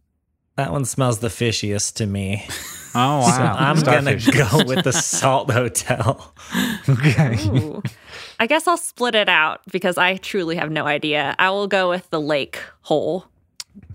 That 0.56 0.72
one 0.72 0.84
smells 0.84 1.20
the 1.20 1.28
fishiest 1.28 1.94
to 1.94 2.06
me. 2.06 2.46
Oh 2.94 3.22
So 3.30 3.42
wow! 3.42 3.56
I'm 3.58 3.76
Starfish. 3.78 4.26
gonna 4.26 4.50
go 4.50 4.64
with 4.64 4.84
the 4.84 4.92
Salt 4.92 5.50
Hotel. 5.50 6.32
okay. 6.88 7.36
Ooh. 7.46 7.82
I 8.38 8.46
guess 8.46 8.66
I'll 8.66 8.76
split 8.76 9.14
it 9.14 9.28
out 9.28 9.60
because 9.70 9.96
I 9.98 10.16
truly 10.16 10.56
have 10.56 10.70
no 10.70 10.86
idea. 10.86 11.34
I 11.38 11.50
will 11.50 11.68
go 11.68 11.88
with 11.88 12.08
the 12.10 12.20
lake 12.20 12.60
hole. 12.82 13.26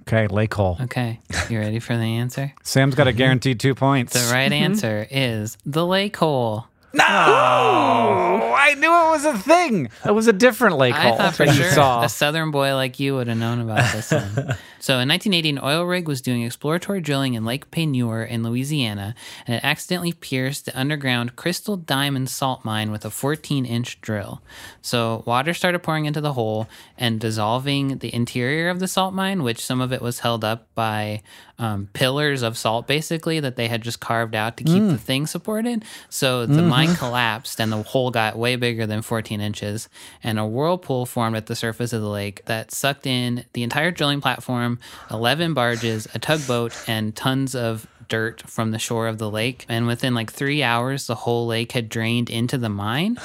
Okay, 0.02 0.28
lake 0.28 0.54
hole. 0.54 0.78
Okay, 0.82 1.20
you 1.50 1.60
ready 1.60 1.80
for 1.80 1.96
the 1.96 2.04
answer? 2.04 2.54
Sam's 2.64 2.96
got 2.96 3.08
a 3.08 3.12
mm-hmm. 3.12 3.18
guaranteed 3.18 3.60
two 3.60 3.76
points. 3.76 4.14
The 4.14 4.34
right 4.34 4.52
mm-hmm. 4.52 4.64
answer 4.64 5.08
is 5.12 5.58
the 5.66 5.86
lake 5.86 6.18
hole. 6.18 6.69
No, 6.94 7.04
I 7.04 8.74
knew 8.76 8.88
it 8.88 9.10
was 9.12 9.26
a 9.26 9.38
thing. 9.38 9.90
It 10.06 10.12
was 10.12 10.28
a 10.28 10.34
different 10.34 10.78
lake 10.78 10.96
I 10.96 11.10
hole 11.10 11.18
thought 11.18 11.36
for 11.36 11.48
sure 11.48 11.72
saw. 11.72 12.02
a 12.04 12.10
southern 12.10 12.52
boy 12.52 12.74
like 12.76 13.00
you 13.00 13.16
would 13.16 13.28
have 13.28 13.38
known 13.38 13.62
about 13.62 13.92
this 13.94 14.12
one. 14.12 14.34
so 14.80 14.98
in 14.98 15.08
1980, 15.10 15.50
an 15.50 15.60
oil 15.64 15.84
rig 15.84 16.08
was 16.08 16.22
doing 16.22 16.42
exploratory 16.44 17.02
drilling 17.02 17.36
in 17.36 17.46
Lake 17.46 17.70
Peigneur 17.72 18.24
in 18.24 18.44
Louisiana, 18.44 19.14
and 19.46 19.58
it 19.58 19.64
accidentally 19.64 20.14
pierced 20.14 20.66
the 20.66 20.80
underground 20.80 21.36
Crystal 21.36 21.78
Diamond 21.78 22.30
salt 22.30 22.66
mine 22.66 22.92
with 22.92 23.06
a 23.06 23.10
14-inch 23.10 24.02
drill. 24.02 24.42
So 24.82 25.24
water 25.26 25.54
started 25.54 25.80
pouring 25.80 26.06
into 26.06 26.22
the 26.22 26.34
hole 26.34 26.68
and 26.98 27.20
dissolving 27.20 28.00
the 28.00 28.14
interior 28.14 28.70
of 28.70 28.80
the 28.80 28.88
salt 28.88 29.14
mine, 29.14 29.44
which 29.44 29.64
some 29.64 29.82
of 29.82 29.94
it 29.94 30.02
was 30.02 30.20
held 30.20 30.44
up 30.44 30.68
by 30.74 31.22
um, 31.60 31.90
pillars 31.94 32.42
of 32.42 32.58
salt, 32.58 32.88
basically 32.88 33.40
that 33.42 33.56
they 33.58 33.68
had 33.68 33.82
just 33.82 34.00
carved 34.00 34.34
out 34.34 34.58
to 34.58 34.64
keep 34.64 34.82
the 34.88 34.98
thing 34.98 35.28
supported. 35.28 35.84
So 36.10 36.46
the 36.46 36.62
mine 36.64 36.96
collapsed, 36.96 37.60
and 37.60 37.72
the 37.72 37.84
hole 37.84 38.12
got 38.12 38.38
way 38.38 38.56
bigger 38.56 38.88
than 38.88 39.02
14 39.02 39.42
inches, 39.42 39.90
and 40.24 40.40
a 40.40 40.46
whirlpool 40.46 41.06
formed 41.06 41.36
at 41.36 41.46
the 41.48 41.56
surface 41.56 41.94
of 41.94 42.02
the 42.02 42.10
lake 42.10 42.44
that 42.46 42.72
sucked 42.72 43.06
in 43.06 43.46
the 43.54 43.64
entire 43.64 43.92
drilling 43.92 44.22
platform, 44.22 44.80
11 45.12 45.54
barges, 45.54 46.08
a 46.14 46.20
tugboat, 46.20 46.74
and 46.88 47.16
tons 47.16 47.54
of 47.56 47.86
dirt 48.08 48.42
from 48.50 48.72
the 48.72 48.80
shore 48.80 49.08
of 49.08 49.20
the 49.20 49.30
lake. 49.30 49.66
And 49.70 49.86
within 49.86 50.16
like 50.16 50.32
three 50.32 50.64
hours, 50.64 51.06
the 51.08 51.16
whole 51.16 51.46
lake 51.46 51.74
had 51.74 51.90
drained 51.90 52.30
into 52.30 52.58
the 52.58 52.70
mine. 52.70 53.18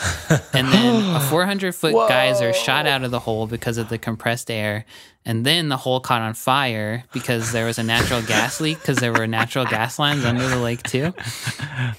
And 0.52 0.68
then 0.68 1.16
a 1.16 1.20
400 1.30 1.74
foot 1.74 1.94
geyser 2.08 2.52
shot 2.52 2.86
out 2.86 3.02
of 3.02 3.10
the 3.10 3.20
hole 3.20 3.46
because 3.46 3.78
of 3.78 3.88
the 3.88 3.96
compressed 3.98 4.50
air. 4.50 4.84
And 5.26 5.44
then 5.46 5.68
the 5.70 5.76
hole 5.78 6.00
caught 6.00 6.20
on 6.20 6.34
fire 6.34 7.04
because 7.12 7.52
there 7.52 7.64
was 7.64 7.78
a 7.78 7.82
natural 7.82 8.20
gas 8.22 8.60
leak 8.60 8.78
because 8.80 8.98
there 8.98 9.12
were 9.12 9.26
natural 9.26 9.64
gas 9.64 9.98
lines 9.98 10.24
under 10.24 10.46
the 10.46 10.58
lake 10.58 10.82
too. 10.82 11.14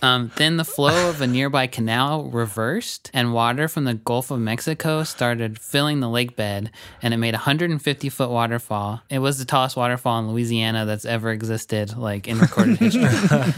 Um, 0.01 0.31
then 0.35 0.57
the 0.57 0.65
flow 0.65 1.09
of 1.09 1.21
a 1.21 1.27
nearby 1.27 1.67
canal 1.67 2.25
reversed, 2.25 3.09
and 3.13 3.33
water 3.33 3.67
from 3.67 3.85
the 3.85 3.95
Gulf 3.95 4.29
of 4.29 4.39
Mexico 4.39 5.03
started 5.03 5.59
filling 5.59 5.99
the 5.99 6.09
lake 6.09 6.35
bed, 6.35 6.69
and 7.01 7.13
it 7.13 7.17
made 7.17 7.33
a 7.33 7.37
150 7.37 8.09
foot 8.09 8.29
waterfall. 8.29 9.01
It 9.09 9.19
was 9.19 9.39
the 9.39 9.45
tallest 9.45 9.75
waterfall 9.75 10.19
in 10.19 10.31
Louisiana 10.31 10.85
that's 10.85 11.05
ever 11.05 11.31
existed, 11.31 11.97
like 11.97 12.27
in 12.27 12.39
recorded 12.39 12.77
history. 12.77 13.03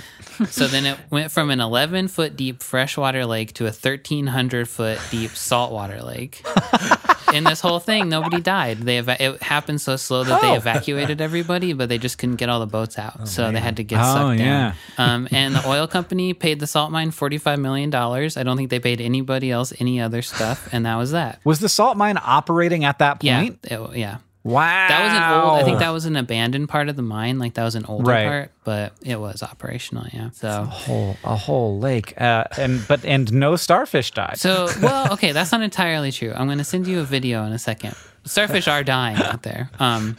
so 0.50 0.68
then 0.68 0.86
it 0.86 0.98
went 1.10 1.32
from 1.32 1.50
an 1.50 1.60
11 1.60 2.08
foot 2.10 2.36
deep 2.36 2.62
freshwater 2.62 3.26
lake 3.26 3.54
to 3.54 3.64
a 3.66 3.74
1,300 3.74 4.68
foot 4.68 5.00
deep 5.12 5.32
saltwater 5.32 6.02
lake. 6.04 6.46
In 7.34 7.44
this 7.44 7.60
whole 7.60 7.80
thing, 7.80 8.08
nobody 8.08 8.40
died. 8.42 8.78
They 8.80 9.00
eva- 9.00 9.22
it 9.22 9.44
happened 9.44 9.82
so 9.82 9.98
slow 9.98 10.24
that 10.24 10.42
they 10.42 10.56
evacuated 10.56 11.20
everybody, 11.20 11.74
but 11.74 11.90
they 11.90 11.98
just 11.98 12.18
couldn't 12.18 12.38
get 12.38 12.48
all 12.48 12.62
the 12.62 12.66
boats 12.68 12.98
out, 12.98 13.28
so 13.28 13.52
they 13.52 13.60
had 13.60 13.76
to 13.78 13.84
get 13.84 14.00
Oh, 14.00 14.14
sucked 14.30 14.40
yeah. 14.40 14.74
down. 14.98 15.10
Um, 15.10 15.28
and 15.32 15.54
the 15.56 15.68
oil 15.68 15.88
company 15.88 16.34
paid 16.34 16.62
the 16.62 16.68
salt 16.68 16.90
mine 16.92 17.12
forty-five 17.12 17.60
million 17.60 17.90
dollars. 17.90 18.38
I 18.38 18.44
don't 18.44 18.56
think 18.56 18.70
they 18.70 18.80
paid 18.80 19.02
anybody 19.02 19.52
else 19.52 19.74
any 19.80 20.00
other 20.00 20.22
stuff, 20.22 20.70
and 20.72 20.86
that 20.86 20.96
was 20.96 21.12
that. 21.12 21.42
Was 21.44 21.60
the 21.60 21.68
salt 21.70 21.98
mine 21.98 22.18
operating 22.24 22.86
at 22.86 23.00
that 23.00 23.22
Yeah, 23.24 23.42
point? 23.42 23.60
it- 23.64 23.98
yeah. 23.98 24.18
Wow. 24.48 24.88
That 24.88 25.04
was 25.04 25.14
an 25.14 25.44
old. 25.50 25.60
I 25.60 25.64
think 25.64 25.80
that 25.80 25.90
was 25.90 26.06
an 26.06 26.16
abandoned 26.16 26.70
part 26.70 26.88
of 26.90 26.96
the 26.96 27.02
mine. 27.02 27.38
Like 27.38 27.56
that 27.56 27.64
was 27.64 27.76
an 27.76 27.86
older 27.86 28.10
Right. 28.12 28.28
part, 28.28 28.52
but 28.64 28.94
it 29.04 29.20
was 29.20 29.44
operational. 29.44 30.06
Yeah. 30.14 30.30
So. 30.32 30.48
A 30.48 30.66
whole 30.66 31.18
a 31.24 31.36
whole 31.36 31.80
lake, 31.80 32.20
uh, 32.20 32.46
and 32.58 32.82
but 32.88 33.04
and 33.06 33.32
no 33.34 33.56
starfish 33.58 34.12
died. 34.12 34.38
So, 34.38 34.70
well, 34.82 35.14
okay, 35.14 35.32
that's 35.34 35.52
not 35.52 35.62
entirely 35.62 36.12
true. 36.12 36.34
I'm 36.36 36.48
going 36.48 36.58
to 36.60 36.64
send 36.64 36.88
you 36.88 37.00
a 37.02 37.04
video 37.04 37.46
in 37.46 37.52
a 37.52 37.60
second. 37.60 37.96
Starfish 38.28 38.68
are 38.68 38.84
dying 38.84 39.18
out 39.18 39.44
there. 39.44 39.70
Um, 39.80 40.18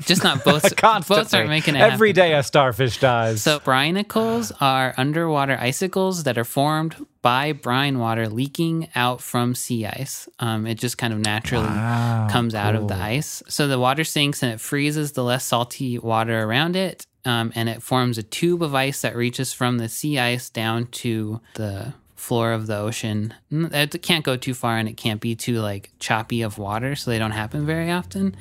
just 0.00 0.24
not 0.24 0.44
both. 0.44 0.74
boats 1.08 1.34
aren't 1.34 1.48
making 1.48 1.76
it 1.76 1.80
Every 1.80 2.10
happen. 2.10 2.22
day 2.22 2.34
a 2.34 2.42
starfish 2.42 2.98
dies. 2.98 3.42
So 3.42 3.60
brinicles 3.60 4.52
are 4.60 4.94
underwater 4.96 5.56
icicles 5.60 6.24
that 6.24 6.38
are 6.38 6.44
formed 6.44 6.96
by 7.22 7.52
brine 7.52 7.98
water 7.98 8.28
leaking 8.28 8.88
out 8.94 9.20
from 9.20 9.54
sea 9.54 9.86
ice. 9.86 10.28
Um, 10.38 10.66
it 10.66 10.76
just 10.76 10.98
kind 10.98 11.12
of 11.12 11.18
naturally 11.18 11.66
Wow, 11.66 12.28
comes 12.30 12.54
out 12.54 12.74
of 12.74 12.88
the 12.88 12.94
ice. 12.96 13.42
So 13.48 13.68
the 13.68 13.78
water 13.78 14.04
sinks 14.04 14.42
and 14.42 14.52
it 14.52 14.60
freezes 14.60 15.12
the 15.12 15.24
less 15.24 15.44
salty 15.44 15.98
water 15.98 16.42
around 16.44 16.76
it. 16.76 17.06
Um, 17.24 17.52
and 17.54 17.68
it 17.68 17.82
forms 17.82 18.16
a 18.16 18.22
tube 18.22 18.62
of 18.62 18.74
ice 18.74 19.02
that 19.02 19.14
reaches 19.14 19.52
from 19.52 19.78
the 19.78 19.88
sea 19.88 20.18
ice 20.18 20.48
down 20.48 20.86
to 20.86 21.40
the 21.54 21.92
floor 22.28 22.52
of 22.52 22.66
the 22.66 22.76
ocean. 22.76 23.32
Mm, 23.50 23.72
It 23.72 24.02
can't 24.02 24.24
go 24.24 24.36
too 24.36 24.54
far 24.54 24.76
and 24.78 24.88
it 24.88 24.96
can't 25.04 25.20
be 25.20 25.34
too 25.34 25.60
like 25.70 25.90
choppy 25.98 26.42
of 26.42 26.58
water, 26.58 26.94
so 26.96 27.10
they 27.10 27.18
don't 27.18 27.36
happen 27.42 27.64
very 27.66 27.90
often. 27.90 28.36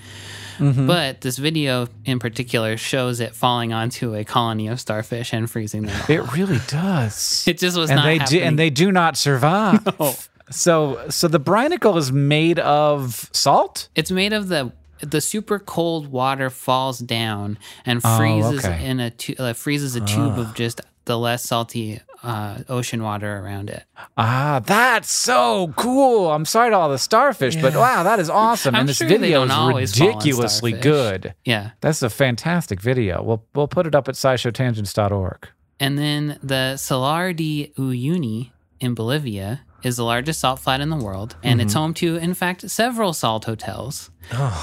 Mm-hmm. 0.59 0.87
But 0.87 1.21
this 1.21 1.37
video 1.37 1.87
in 2.05 2.19
particular 2.19 2.77
shows 2.77 3.19
it 3.19 3.33
falling 3.35 3.71
onto 3.73 4.13
a 4.15 4.23
colony 4.23 4.67
of 4.67 4.79
starfish 4.79 5.33
and 5.33 5.49
freezing 5.49 5.83
them. 5.87 5.95
off. 6.01 6.09
it 6.09 6.21
really 6.33 6.59
does. 6.67 7.43
It 7.51 7.57
just 7.59 7.77
was 7.77 7.89
and 7.89 7.97
not 7.97 8.05
they 8.05 8.17
do, 8.19 8.39
and 8.45 8.57
they 8.59 8.69
do 8.69 8.91
not 8.91 9.17
survive. 9.17 9.81
So 10.49 10.73
so 11.09 11.27
the 11.27 11.41
brinicle 11.41 11.97
is 11.97 12.09
made 12.11 12.57
of 12.59 13.29
salt? 13.33 13.89
It's 13.95 14.11
made 14.11 14.31
of 14.33 14.47
the 14.47 14.71
the 15.01 15.19
super 15.21 15.59
cold 15.59 16.07
water 16.07 16.49
falls 16.49 16.99
down 16.99 17.57
and 17.85 17.99
Oh, 18.03 18.17
freezes 18.17 18.63
okay. 18.65 18.85
in 18.89 18.99
a 19.01 19.09
tu- 19.11 19.35
uh, 19.37 19.51
freezes 19.53 19.95
a 19.97 20.01
tube 20.01 20.39
of 20.39 20.55
just 20.55 20.79
the 21.03 21.17
less 21.19 21.43
salty 21.43 21.99
uh, 22.23 22.59
ocean 22.69 23.03
water 23.03 23.39
around 23.39 23.69
it. 23.69 23.83
Ah, 24.17 24.61
that's 24.65 25.11
so 25.11 25.73
cool. 25.75 26.31
I'm 26.31 26.45
sorry 26.45 26.71
to 26.71 26.75
all 26.77 26.89
the 26.89 26.97
starfish, 26.97 27.55
but 27.55 27.75
wow, 27.75 28.03
that 28.03 28.19
is 28.19 28.29
awesome. 28.29 28.75
And 28.75 28.89
this 28.89 28.97
sure 28.97 29.07
video 29.07 29.43
is 29.43 29.51
always 29.51 29.97
fall 29.97 30.07
on 30.09 30.15
ridiculously 30.15 30.71
good. 30.73 31.33
Yeah. 31.45 31.71
That's 31.81 32.01
a 32.01 32.09
fantastic 32.09 32.81
video. 32.81 33.21
We'll 33.23 33.43
we'll 33.53 33.67
put 33.67 33.87
it 33.87 33.95
up 33.95 34.07
at 34.07 34.15
scishowtangents.org. 34.15 35.49
And 35.79 35.97
then 35.97 36.39
the 36.41 36.77
Salar 36.77 37.33
de 37.33 37.71
Uyuni 37.77 38.51
in 38.79 38.95
Bolivia 38.95 39.61
is 39.83 39.97
the 39.97 40.03
largest 40.03 40.39
salt 40.39 40.59
flat 40.59 40.81
in 40.81 40.89
the 40.89 40.95
world, 40.97 41.35
and 41.43 41.61
it's 41.61 41.73
home 41.73 41.93
to, 41.93 42.15
in 42.17 42.33
fact, 42.33 42.69
several 42.69 43.13
salt 43.13 43.45
hotels. 43.45 44.09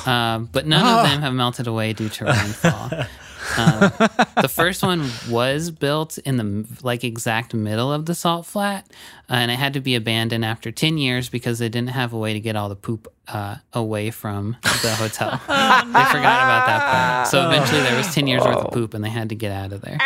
Um, 0.06 0.48
but 0.52 0.66
none 0.66 0.84
of 0.84 1.08
them 1.08 1.22
have 1.22 1.32
melted 1.32 1.66
away 1.68 1.92
due 1.92 2.08
to 2.08 2.24
rainfall. 2.24 2.90
Um, 3.56 3.92
the 4.40 4.48
first 4.48 4.82
one 4.82 5.10
was 5.28 5.70
built 5.70 6.18
in 6.18 6.36
the 6.36 6.66
like 6.82 7.04
exact 7.04 7.54
middle 7.54 7.92
of 7.92 8.06
the 8.06 8.14
salt 8.14 8.46
flat, 8.46 8.86
uh, 9.30 9.34
and 9.34 9.50
it 9.50 9.56
had 9.56 9.74
to 9.74 9.80
be 9.80 9.94
abandoned 9.94 10.44
after 10.44 10.70
ten 10.70 10.98
years 10.98 11.28
because 11.28 11.58
they 11.58 11.68
didn't 11.68 11.90
have 11.90 12.12
a 12.12 12.18
way 12.18 12.32
to 12.32 12.40
get 12.40 12.56
all 12.56 12.68
the 12.68 12.76
poop 12.76 13.12
uh, 13.28 13.56
away 13.72 14.10
from 14.10 14.56
the 14.62 14.94
hotel. 14.96 15.30
they 15.46 16.04
forgot 16.04 16.42
about 16.42 16.66
that 16.66 16.92
part. 16.92 17.28
So 17.28 17.46
eventually, 17.48 17.82
there 17.82 17.96
was 17.96 18.14
ten 18.14 18.26
years 18.26 18.42
worth 18.42 18.56
of 18.56 18.72
poop, 18.72 18.94
and 18.94 19.04
they 19.04 19.10
had 19.10 19.28
to 19.28 19.34
get 19.34 19.52
out 19.52 19.72
of 19.72 19.82
there. 19.82 19.98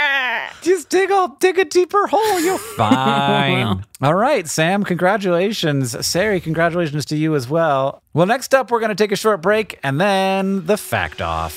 Just 0.63 0.89
dig 0.89 1.11
a 1.11 1.33
dig 1.39 1.59
a 1.59 1.65
deeper 1.65 2.07
hole. 2.07 2.41
You're 2.41 2.59
fine. 2.77 3.85
All 4.03 4.15
right, 4.15 4.49
Sam. 4.49 4.85
Congratulations, 4.85 6.07
Sari. 6.07 6.41
Congratulations 6.41 7.05
to 7.07 7.17
you 7.17 7.35
as 7.35 7.49
well. 7.49 8.03
Well, 8.13 8.27
next 8.27 8.55
up, 8.55 8.71
we're 8.71 8.81
going 8.81 8.91
to 8.91 8.95
take 8.95 9.13
a 9.13 9.17
short 9.17 9.41
break 9.41 9.79
and 9.83 10.01
then 10.01 10.67
the 10.67 10.77
fact 10.77 11.23
off. 11.23 11.57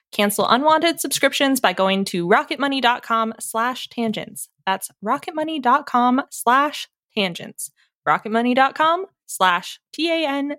Cancel 0.11 0.47
unwanted 0.47 0.99
subscriptions 0.99 1.59
by 1.59 1.73
going 1.73 2.05
to 2.05 2.27
rocketmoney.com 2.27 3.33
slash 3.39 3.87
tangents. 3.89 4.49
That's 4.65 4.89
rocketmoney.com 5.03 6.23
slash 6.29 6.87
tangents. 7.15 7.71
rocketmoney.com 8.07 9.05
slash 9.27 9.79
T-A-N-G-E-N-T-S. 9.93 10.57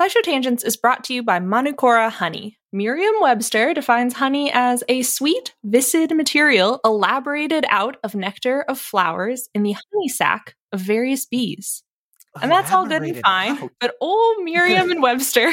SciShow 0.00 0.22
Tangents 0.22 0.64
is 0.64 0.76
brought 0.76 1.04
to 1.04 1.14
you 1.14 1.22
by 1.22 1.38
Manukora 1.38 2.10
Honey. 2.10 2.58
Merriam-Webster 2.72 3.72
defines 3.74 4.14
honey 4.14 4.50
as 4.52 4.82
a 4.88 5.02
sweet, 5.02 5.54
viscid 5.62 6.16
material 6.16 6.80
elaborated 6.84 7.64
out 7.68 7.98
of 8.02 8.16
nectar 8.16 8.62
of 8.62 8.80
flowers 8.80 9.48
in 9.54 9.62
the 9.62 9.72
honey 9.72 10.08
sac 10.08 10.56
of 10.72 10.80
various 10.80 11.24
bees. 11.26 11.84
And 12.42 12.50
that's 12.50 12.72
all 12.72 12.86
good 12.86 13.02
and 13.02 13.20
fine. 13.20 13.58
out. 13.58 13.70
But 13.78 13.94
old 14.00 14.38
Miriam 14.42 14.90
and 14.90 15.00
Webster 15.00 15.52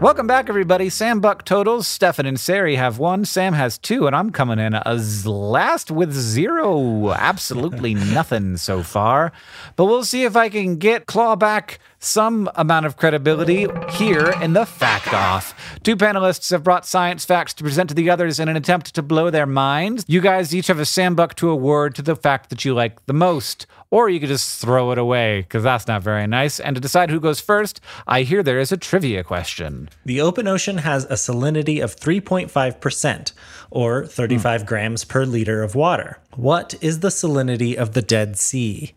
Welcome 0.00 0.28
back, 0.28 0.48
everybody. 0.48 0.90
Sam 0.90 1.18
Buck 1.18 1.44
totals. 1.44 1.88
Stefan 1.88 2.24
and 2.24 2.38
Sari 2.38 2.76
have 2.76 3.00
one. 3.00 3.24
Sam 3.24 3.52
has 3.54 3.76
two, 3.76 4.06
and 4.06 4.14
I'm 4.14 4.30
coming 4.30 4.60
in 4.60 4.74
as 4.74 5.26
last 5.26 5.90
with 5.90 6.12
zero. 6.12 7.10
Absolutely 7.10 7.94
nothing 8.14 8.58
so 8.58 8.84
far. 8.84 9.32
But 9.74 9.86
we'll 9.86 10.04
see 10.04 10.22
if 10.22 10.36
I 10.36 10.50
can 10.50 10.76
get 10.76 11.06
claw 11.06 11.34
back 11.34 11.80
some 11.98 12.48
amount 12.54 12.86
of 12.86 12.96
credibility 12.96 13.66
here 13.90 14.32
in 14.40 14.52
the 14.52 14.64
fact 14.64 15.12
off. 15.12 15.52
Two 15.82 15.96
panelists 15.96 16.52
have 16.52 16.62
brought 16.62 16.86
science 16.86 17.24
facts 17.24 17.52
to 17.54 17.64
present 17.64 17.88
to 17.88 17.94
the 17.96 18.08
others 18.08 18.38
in 18.38 18.48
an 18.48 18.56
attempt 18.56 18.94
to 18.94 19.02
blow 19.02 19.30
their 19.30 19.46
minds. 19.46 20.04
You 20.06 20.20
guys 20.20 20.54
each 20.54 20.68
have 20.68 20.78
a 20.78 20.84
Sam 20.84 21.16
Buck 21.16 21.34
to 21.36 21.50
award 21.50 21.96
to 21.96 22.02
the 22.02 22.14
fact 22.14 22.50
that 22.50 22.64
you 22.64 22.72
like 22.72 23.04
the 23.06 23.14
most. 23.14 23.66
Or 23.90 24.10
you 24.10 24.20
could 24.20 24.28
just 24.28 24.60
throw 24.60 24.92
it 24.92 24.98
away, 24.98 25.40
because 25.40 25.62
that's 25.62 25.86
not 25.86 26.02
very 26.02 26.26
nice. 26.26 26.60
And 26.60 26.76
to 26.76 26.80
decide 26.80 27.08
who 27.10 27.20
goes 27.20 27.40
first, 27.40 27.80
I 28.06 28.22
hear 28.22 28.42
there 28.42 28.58
is 28.58 28.70
a 28.70 28.76
trivia 28.76 29.24
question. 29.24 29.88
The 30.04 30.20
open 30.20 30.46
ocean 30.46 30.76
has 30.78 31.04
a 31.04 31.14
salinity 31.14 31.82
of 31.82 31.96
3.5%, 31.96 33.32
or 33.70 34.04
35 34.04 34.60
hmm. 34.60 34.66
grams 34.66 35.04
per 35.04 35.24
liter 35.24 35.62
of 35.62 35.74
water. 35.74 36.18
What 36.36 36.74
is 36.82 37.00
the 37.00 37.08
salinity 37.08 37.76
of 37.76 37.94
the 37.94 38.02
Dead 38.02 38.38
Sea? 38.38 38.92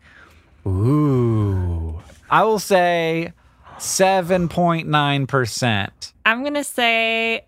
Ooh. 0.67 2.01
I 2.30 2.43
will 2.43 2.60
say 2.60 3.32
7.9%. 3.77 6.13
I'm 6.25 6.41
going 6.41 6.54
to 6.54 6.63
say 6.63 7.45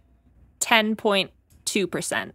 10.2%. 0.61 2.31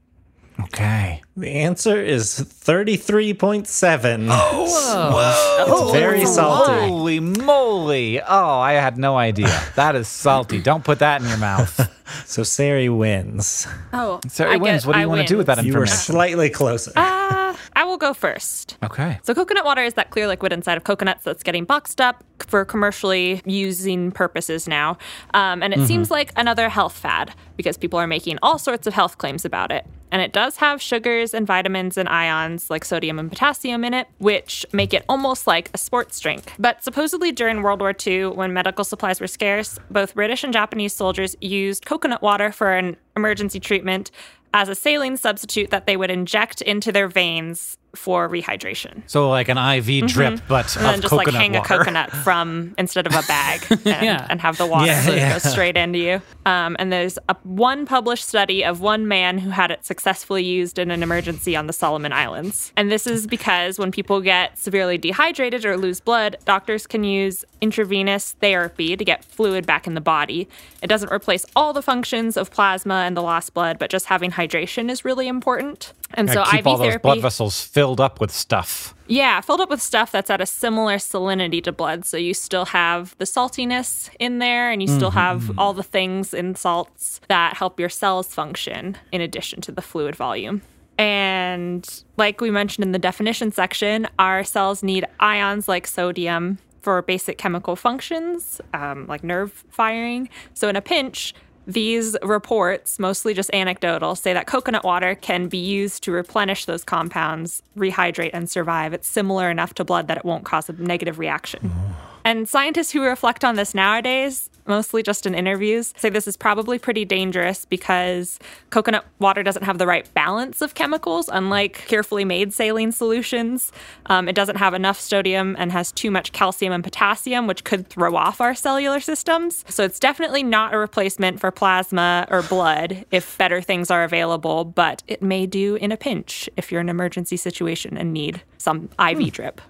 Okay. 0.61 1.08
The 1.39 1.49
answer 1.51 2.03
is 2.03 2.41
33.7. 2.41 4.29
Oh, 4.31 5.85
It's 5.85 5.93
very 5.93 6.27
salty. 6.27 6.89
Holy 6.89 7.21
moly. 7.21 8.21
Oh, 8.21 8.59
I 8.59 8.73
had 8.73 8.99
no 8.99 9.17
idea. 9.17 9.47
That 9.77 9.95
is 9.95 10.09
salty. 10.09 10.61
Don't 10.61 10.83
put 10.83 10.99
that 10.99 11.23
in 11.23 11.29
your 11.29 11.39
mouth. 11.39 11.89
So 12.25 12.43
Sari 12.43 12.89
wins. 12.89 13.67
Oh, 13.93 14.19
Sarah 14.29 14.55
I 14.55 14.57
wins. 14.57 14.83
get- 14.83 14.87
What 14.87 14.95
do 14.95 14.99
you 15.01 15.03
I 15.03 15.07
want 15.07 15.21
to 15.21 15.27
do 15.27 15.37
with 15.37 15.47
that 15.49 15.59
win. 15.59 15.67
You 15.67 15.73
were 15.75 15.81
information? 15.81 16.15
slightly 16.15 16.49
closer. 16.49 16.91
Uh, 16.97 17.48
I 17.79 17.85
will 17.85 17.97
go 17.97 18.13
first. 18.13 18.77
okay. 18.83 19.21
So, 19.23 19.33
coconut 19.35 19.65
water 19.65 19.85
is 19.85 19.95
that 19.95 20.11
clear 20.11 20.27
liquid 20.27 20.53
inside 20.53 20.77
of 20.77 20.83
coconuts 20.83 21.23
that's 21.23 21.45
getting 21.45 21.65
boxed 21.65 22.01
up 22.01 22.25
for 22.41 22.65
commercially 22.65 23.41
using 23.45 24.11
purposes 24.11 24.67
now. 24.67 24.99
Um, 25.33 25.63
and 25.63 25.73
it 25.73 25.87
seems 25.87 26.11
like 26.11 26.33
another 26.37 26.69
health 26.69 26.97
fad 26.97 27.35
because 27.57 27.77
people 27.77 28.01
are 28.01 28.07
making 28.09 28.39
all 28.43 28.59
sorts 28.59 28.89
of 28.89 28.95
health 28.95 29.19
claims 29.19 29.45
about 29.45 29.71
it. 29.71 29.87
And 30.11 30.23
it 30.23 30.33
does 30.33 30.57
have 30.57 30.81
sugars 30.81 31.35
and 31.35 31.47
vitamins 31.47 31.99
and 31.99 32.09
ions 32.09 32.71
like 32.71 32.85
sodium 32.85 33.19
and 33.19 33.29
potassium 33.29 33.85
in 33.85 33.93
it, 33.95 34.09
which 34.19 34.65
make 34.73 34.95
it 34.95 35.05
almost 35.09 35.47
like 35.47 35.71
a 35.75 35.79
sports 35.79 36.19
drink. 36.19 36.55
But 36.59 36.83
supposedly 36.83 37.31
during 37.31 37.63
World 37.63 37.81
War 37.81 37.95
II, 38.07 38.29
when 38.29 38.53
medical 38.53 38.85
supplies 38.85 39.21
were 39.21 39.27
scarce, 39.27 39.79
both 39.91 40.15
British 40.15 40.43
and 40.45 40.53
Japanese 40.53 40.95
soldiers 40.95 41.37
used 41.41 41.85
coconut 41.85 42.23
water 42.23 42.51
for 42.51 42.73
an 42.73 42.97
emergency 43.17 43.61
treatment 43.61 44.11
as 44.55 44.69
a 44.69 44.75
saline 44.75 45.17
substitute 45.17 45.71
that 45.71 45.87
they 45.87 45.97
would 45.97 46.11
inject 46.11 46.61
into 46.63 46.93
their 46.93 47.09
veins 47.09 47.77
for 47.95 48.29
rehydration. 48.29 49.03
So 49.07 49.29
like 49.31 49.49
an 49.49 49.57
IV 49.59 50.07
drip, 50.09 50.41
but 50.47 50.67
Mm-hmm. 50.67 50.79
And 50.85 50.95
then 50.95 51.01
just 51.01 51.13
like 51.15 51.29
hang 51.29 51.53
water. 51.55 51.75
a 51.75 51.79
coconut 51.79 52.11
from 52.11 52.75
instead 52.79 53.07
of 53.07 53.15
a 53.15 53.23
bag 53.23 53.63
and, 53.71 53.81
Yeah. 53.87 54.27
and 54.29 54.41
have 54.41 54.59
the 54.59 54.67
water 54.67 54.87
Yeah, 54.87 55.01
so 55.03 55.15
yeah. 55.15 55.33
goes 55.33 55.43
straight 55.51 55.77
into 55.77 55.99
you. 55.99 56.23
Um, 56.45 56.77
and 56.79 56.93
there's 56.93 57.19
a 57.29 57.37
one 57.45 57.87
published 57.87 58.27
study 58.27 58.65
of 58.65 58.81
one 58.81 59.09
man 59.09 59.39
who 59.39 59.51
had 59.51 59.71
it 59.71 59.85
successfully 59.87 60.45
used 60.45 60.79
in 60.79 60.91
an 60.91 61.03
emergency 61.03 61.57
on 61.57 61.67
the 61.67 61.73
Solomon 61.73 62.13
Islands. 62.13 62.73
And 62.77 62.91
this 62.93 63.07
is 63.07 63.27
because 63.27 63.79
when 63.79 63.91
people 63.91 64.21
get 64.21 64.59
severely 64.59 64.99
dehydrated 64.99 65.65
or 65.65 65.77
lose 65.77 66.01
blood, 66.01 66.37
doctors 66.45 66.87
can 66.87 67.05
use 67.05 67.45
intravenous 67.61 68.33
therapy 68.41 68.97
to 68.97 69.05
get 69.05 69.25
fluid 69.25 69.67
back 69.67 69.87
in 69.87 69.95
the 69.95 70.01
body. 70.01 70.49
It 70.83 70.87
doesn't 70.89 71.11
replace 71.13 71.45
all 71.57 71.73
the 71.73 71.83
functions 71.83 72.37
of 72.37 72.51
plasma 72.51 73.03
and 73.07 73.17
the 73.17 73.23
lost 73.23 73.55
blood, 73.55 73.79
but 73.79 73.91
just 73.91 74.07
having 74.07 74.31
hydration 74.33 74.91
is 74.91 75.05
really 75.05 75.27
important. 75.29 75.93
And 76.15 76.31
so 76.31 76.43
keep 76.45 76.61
IV 76.61 76.67
all 76.67 76.77
those 76.79 76.87
therapy 76.89 77.03
blood 77.03 77.21
vessels 77.21 77.63
filled 77.63 78.01
up 78.01 78.21
with 78.21 78.31
stuff. 78.31 78.95
yeah, 79.09 79.41
filled 79.41 79.61
up 79.61 79.71
with 79.71 79.81
stuff 79.83 80.11
that's 80.11 80.31
at 80.31 80.41
a 80.41 80.47
similar 80.47 80.97
salinity 80.97 81.63
to 81.65 81.73
blood. 81.73 82.05
So 82.05 82.17
you 82.17 82.35
still 82.35 82.65
have 82.67 83.15
the 83.19 83.25
saltiness 83.25 84.11
in 84.19 84.39
there 84.39 84.71
and 84.71 84.81
you 84.83 84.89
still 84.89 85.11
have 85.11 85.57
all 85.59 85.73
the 85.75 85.83
things 85.83 86.33
in 86.33 86.55
salts 86.55 87.21
that 87.29 87.57
help 87.57 87.79
your 87.79 87.89
cells 87.89 88.33
function 88.35 88.97
in 89.13 89.21
addition 89.21 89.61
to 89.63 89.73
the 89.73 89.83
fluid 89.83 90.17
volume. 90.17 90.63
And 90.99 91.89
like 92.17 92.41
we 92.41 92.51
mentioned 92.51 92.85
in 92.85 92.93
the 92.93 92.99
definition 92.99 93.53
section, 93.53 94.09
our 94.19 94.43
cells 94.45 94.83
need 94.83 95.05
ions 95.21 95.69
like 95.69 95.87
sodium 95.87 96.59
for 96.81 97.03
basic 97.03 97.39
chemical 97.39 97.77
functions, 97.77 98.61
um, 98.75 99.07
like 99.07 99.23
nerve 99.23 99.65
firing. 99.71 100.29
So 100.55 100.69
in 100.69 100.77
a 100.77 100.81
pinch, 100.81 101.35
these 101.69 102.17
reports, 102.23 102.99
mostly 102.99 103.35
just 103.35 103.53
anecdotal, 103.53 104.15
say 104.15 104.33
that 104.33 104.47
coconut 104.47 104.85
water 104.85 105.15
can 105.15 105.49
be 105.49 105.59
used 105.59 106.03
to 106.05 106.11
replenish 106.11 106.65
those 106.65 106.83
compounds, 106.83 107.63
rehydrate, 107.77 108.31
and 108.33 108.49
survive. 108.49 108.95
It's 108.95 109.07
similar 109.07 109.51
enough 109.51 109.75
to 109.75 109.85
blood 109.85 110.09
that 110.09 110.17
it 110.17 110.25
won't 110.25 110.47
cause 110.47 110.71
a 110.71 110.73
negative 110.73 111.19
reaction. 111.19 111.61
Mm-hmm. 111.69 111.93
And 112.25 112.49
scientists 112.49 112.91
who 112.91 113.03
reflect 113.03 113.45
on 113.45 113.57
this 113.57 113.75
nowadays, 113.75 114.49
mostly 114.69 115.03
just 115.03 115.27
in 115.27 115.35
interviews, 115.35 115.95
say 115.97 116.11
this 116.11 116.29
is 116.29 116.37
probably 116.37 116.79
pretty 116.79 117.05
dangerous 117.05 117.65
because 117.65 118.39
coconut 118.71 119.05
water 119.19 119.43
doesn't 119.43 119.65
have 119.65 119.79
the 119.79 119.87
right 119.87 120.13
balance 120.15 120.61
of 120.61 120.75
chemicals, 120.75 121.29
unlike 121.33 121.85
carefully 121.87 122.25
made 122.25 122.53
saline 122.53 122.93
solutions. 122.93 123.73
Um, 124.07 124.29
it 124.29 124.35
doesn't 124.35 124.57
have 124.57 124.75
enough 124.75 125.01
sodium 125.01 125.57
and 125.59 125.73
has 125.73 125.93
too 125.93 126.11
much 126.11 126.33
calcium 126.33 126.73
and 126.73 126.85
potassium, 126.85 127.47
which 127.47 127.65
could 127.65 127.89
throw 127.89 128.17
off 128.17 128.41
our 128.41 128.55
cellular 128.55 129.01
systems. 129.01 129.65
So 129.69 129.85
it's 129.85 129.99
definitely 129.99 130.43
not 130.43 130.75
a 130.75 130.79
replacement 130.79 131.41
for 131.41 131.51
plasma 131.51 132.27
or 132.31 132.43
blood 132.43 133.07
if 133.11 133.39
better 133.39 133.63
things 133.63 133.91
are 133.91 134.05
available, 134.05 134.65
but 134.65 135.03
it 135.07 135.23
may 135.23 135.47
do 135.47 135.77
in 135.77 135.93
a 135.93 135.97
pinch 135.97 136.51
if 136.57 136.71
you're 136.71 136.81
in 136.81 136.89
an 136.89 136.97
emergency 136.97 137.37
situation 137.37 137.97
and 137.97 138.13
need 138.13 138.43
some 138.57 138.89
IV 138.99 139.33
drip. 139.33 139.61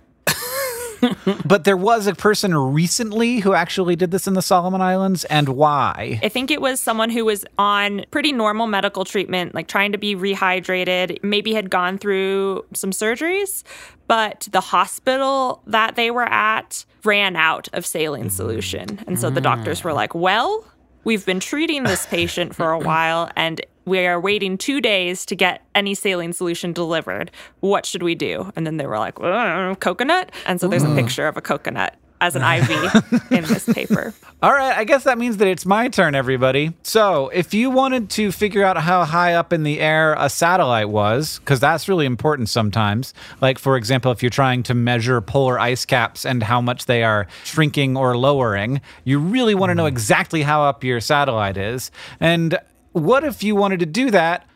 But 1.44 1.64
there 1.64 1.76
was 1.76 2.06
a 2.06 2.14
person 2.14 2.54
recently 2.54 3.38
who 3.38 3.54
actually 3.54 3.96
did 3.96 4.10
this 4.10 4.26
in 4.26 4.34
the 4.34 4.42
Solomon 4.42 4.80
Islands, 4.80 5.24
and 5.24 5.50
why? 5.50 6.20
I 6.22 6.28
think 6.28 6.50
it 6.50 6.60
was 6.60 6.80
someone 6.80 7.10
who 7.10 7.24
was 7.24 7.44
on 7.58 8.04
pretty 8.10 8.32
normal 8.32 8.66
medical 8.66 9.04
treatment, 9.04 9.54
like 9.54 9.68
trying 9.68 9.92
to 9.92 9.98
be 9.98 10.14
rehydrated, 10.14 11.22
maybe 11.22 11.54
had 11.54 11.70
gone 11.70 11.98
through 11.98 12.64
some 12.74 12.90
surgeries, 12.90 13.62
but 14.06 14.48
the 14.50 14.60
hospital 14.60 15.62
that 15.66 15.96
they 15.96 16.10
were 16.10 16.28
at 16.28 16.84
ran 17.04 17.36
out 17.36 17.68
of 17.72 17.86
saline 17.86 18.26
mm. 18.26 18.30
solution. 18.30 19.00
And 19.06 19.18
so 19.18 19.30
the 19.30 19.40
mm. 19.40 19.44
doctors 19.44 19.84
were 19.84 19.92
like, 19.92 20.14
well, 20.14 20.64
we've 21.04 21.24
been 21.24 21.40
treating 21.40 21.84
this 21.84 22.06
patient 22.06 22.54
for 22.54 22.72
a 22.72 22.78
while 22.90 23.30
and 23.36 23.60
we 23.88 24.06
are 24.06 24.20
waiting 24.20 24.58
two 24.58 24.80
days 24.80 25.24
to 25.26 25.34
get 25.34 25.64
any 25.74 25.94
saline 25.94 26.32
solution 26.32 26.72
delivered. 26.72 27.30
What 27.60 27.86
should 27.86 28.02
we 28.02 28.14
do? 28.14 28.52
And 28.56 28.66
then 28.66 28.76
they 28.76 28.86
were 28.86 28.98
like, 28.98 29.18
uh, 29.20 29.74
coconut. 29.76 30.30
And 30.46 30.60
so 30.60 30.68
there's 30.68 30.84
a 30.84 30.94
picture 30.94 31.26
of 31.26 31.36
a 31.36 31.40
coconut 31.40 31.96
as 32.20 32.36
an 32.36 32.42
IV 32.42 33.32
in 33.32 33.44
this 33.44 33.64
paper. 33.72 34.14
All 34.42 34.52
right, 34.52 34.76
I 34.76 34.84
guess 34.84 35.04
that 35.04 35.18
means 35.18 35.38
that 35.38 35.48
it's 35.48 35.66
my 35.66 35.88
turn, 35.88 36.14
everybody. 36.14 36.72
So, 36.82 37.28
if 37.28 37.54
you 37.54 37.70
wanted 37.70 38.10
to 38.10 38.32
figure 38.32 38.64
out 38.64 38.76
how 38.76 39.04
high 39.04 39.34
up 39.34 39.52
in 39.52 39.62
the 39.62 39.80
air 39.80 40.14
a 40.18 40.28
satellite 40.28 40.88
was, 40.88 41.38
because 41.40 41.60
that's 41.60 41.88
really 41.88 42.06
important 42.06 42.48
sometimes, 42.48 43.14
like 43.40 43.58
for 43.58 43.76
example, 43.76 44.12
if 44.12 44.22
you're 44.22 44.30
trying 44.30 44.62
to 44.64 44.74
measure 44.74 45.20
polar 45.20 45.58
ice 45.58 45.84
caps 45.84 46.24
and 46.24 46.42
how 46.42 46.60
much 46.60 46.86
they 46.86 47.02
are 47.02 47.26
shrinking 47.44 47.96
or 47.96 48.16
lowering, 48.16 48.80
you 49.04 49.18
really 49.18 49.54
want 49.54 49.70
to 49.70 49.74
know 49.74 49.84
mm. 49.84 49.88
exactly 49.88 50.42
how 50.42 50.62
up 50.62 50.84
your 50.84 51.00
satellite 51.00 51.56
is. 51.56 51.90
And 52.20 52.58
what 52.98 53.24
if 53.24 53.42
you 53.42 53.54
wanted 53.54 53.80
to 53.80 53.86
do 53.86 54.10
that, 54.10 54.46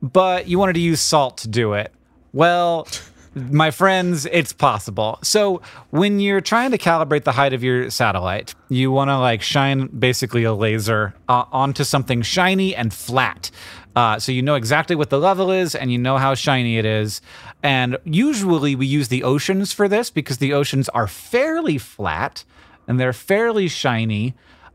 but 0.00 0.48
you 0.48 0.58
wanted 0.58 0.74
to 0.74 0.80
use 0.80 1.00
salt 1.00 1.38
to 1.38 1.48
do 1.48 1.74
it? 1.74 1.92
Well, 2.32 2.88
my 3.34 3.70
friends, 3.70 4.26
it's 4.26 4.52
possible. 4.52 5.18
So 5.22 5.62
when 5.90 6.20
you're 6.20 6.40
trying 6.40 6.70
to 6.72 6.78
calibrate 6.78 7.24
the 7.24 7.32
height 7.32 7.52
of 7.52 7.64
your 7.64 7.90
satellite, 7.90 8.54
you 8.68 8.90
want 8.90 9.08
to 9.08 9.18
like 9.18 9.42
shine 9.42 9.86
basically 9.86 10.44
a 10.44 10.52
laser 10.52 11.14
uh, 11.28 11.44
onto 11.50 11.84
something 11.84 12.22
shiny 12.22 12.74
and 12.74 12.92
flat. 12.92 13.50
Uh, 13.94 14.18
so 14.18 14.32
you 14.32 14.42
know 14.42 14.54
exactly 14.54 14.96
what 14.96 15.10
the 15.10 15.18
level 15.18 15.50
is 15.50 15.74
and 15.74 15.92
you 15.92 15.98
know 15.98 16.18
how 16.18 16.34
shiny 16.34 16.78
it 16.78 16.84
is. 16.84 17.20
And 17.62 17.96
usually 18.04 18.74
we 18.74 18.86
use 18.86 19.08
the 19.08 19.22
oceans 19.22 19.72
for 19.72 19.88
this 19.88 20.10
because 20.10 20.38
the 20.38 20.52
oceans 20.52 20.88
are 20.90 21.06
fairly 21.06 21.78
flat 21.78 22.44
and 22.86 22.98
they're 22.98 23.12
fairly 23.12 23.68
shiny 23.68 24.34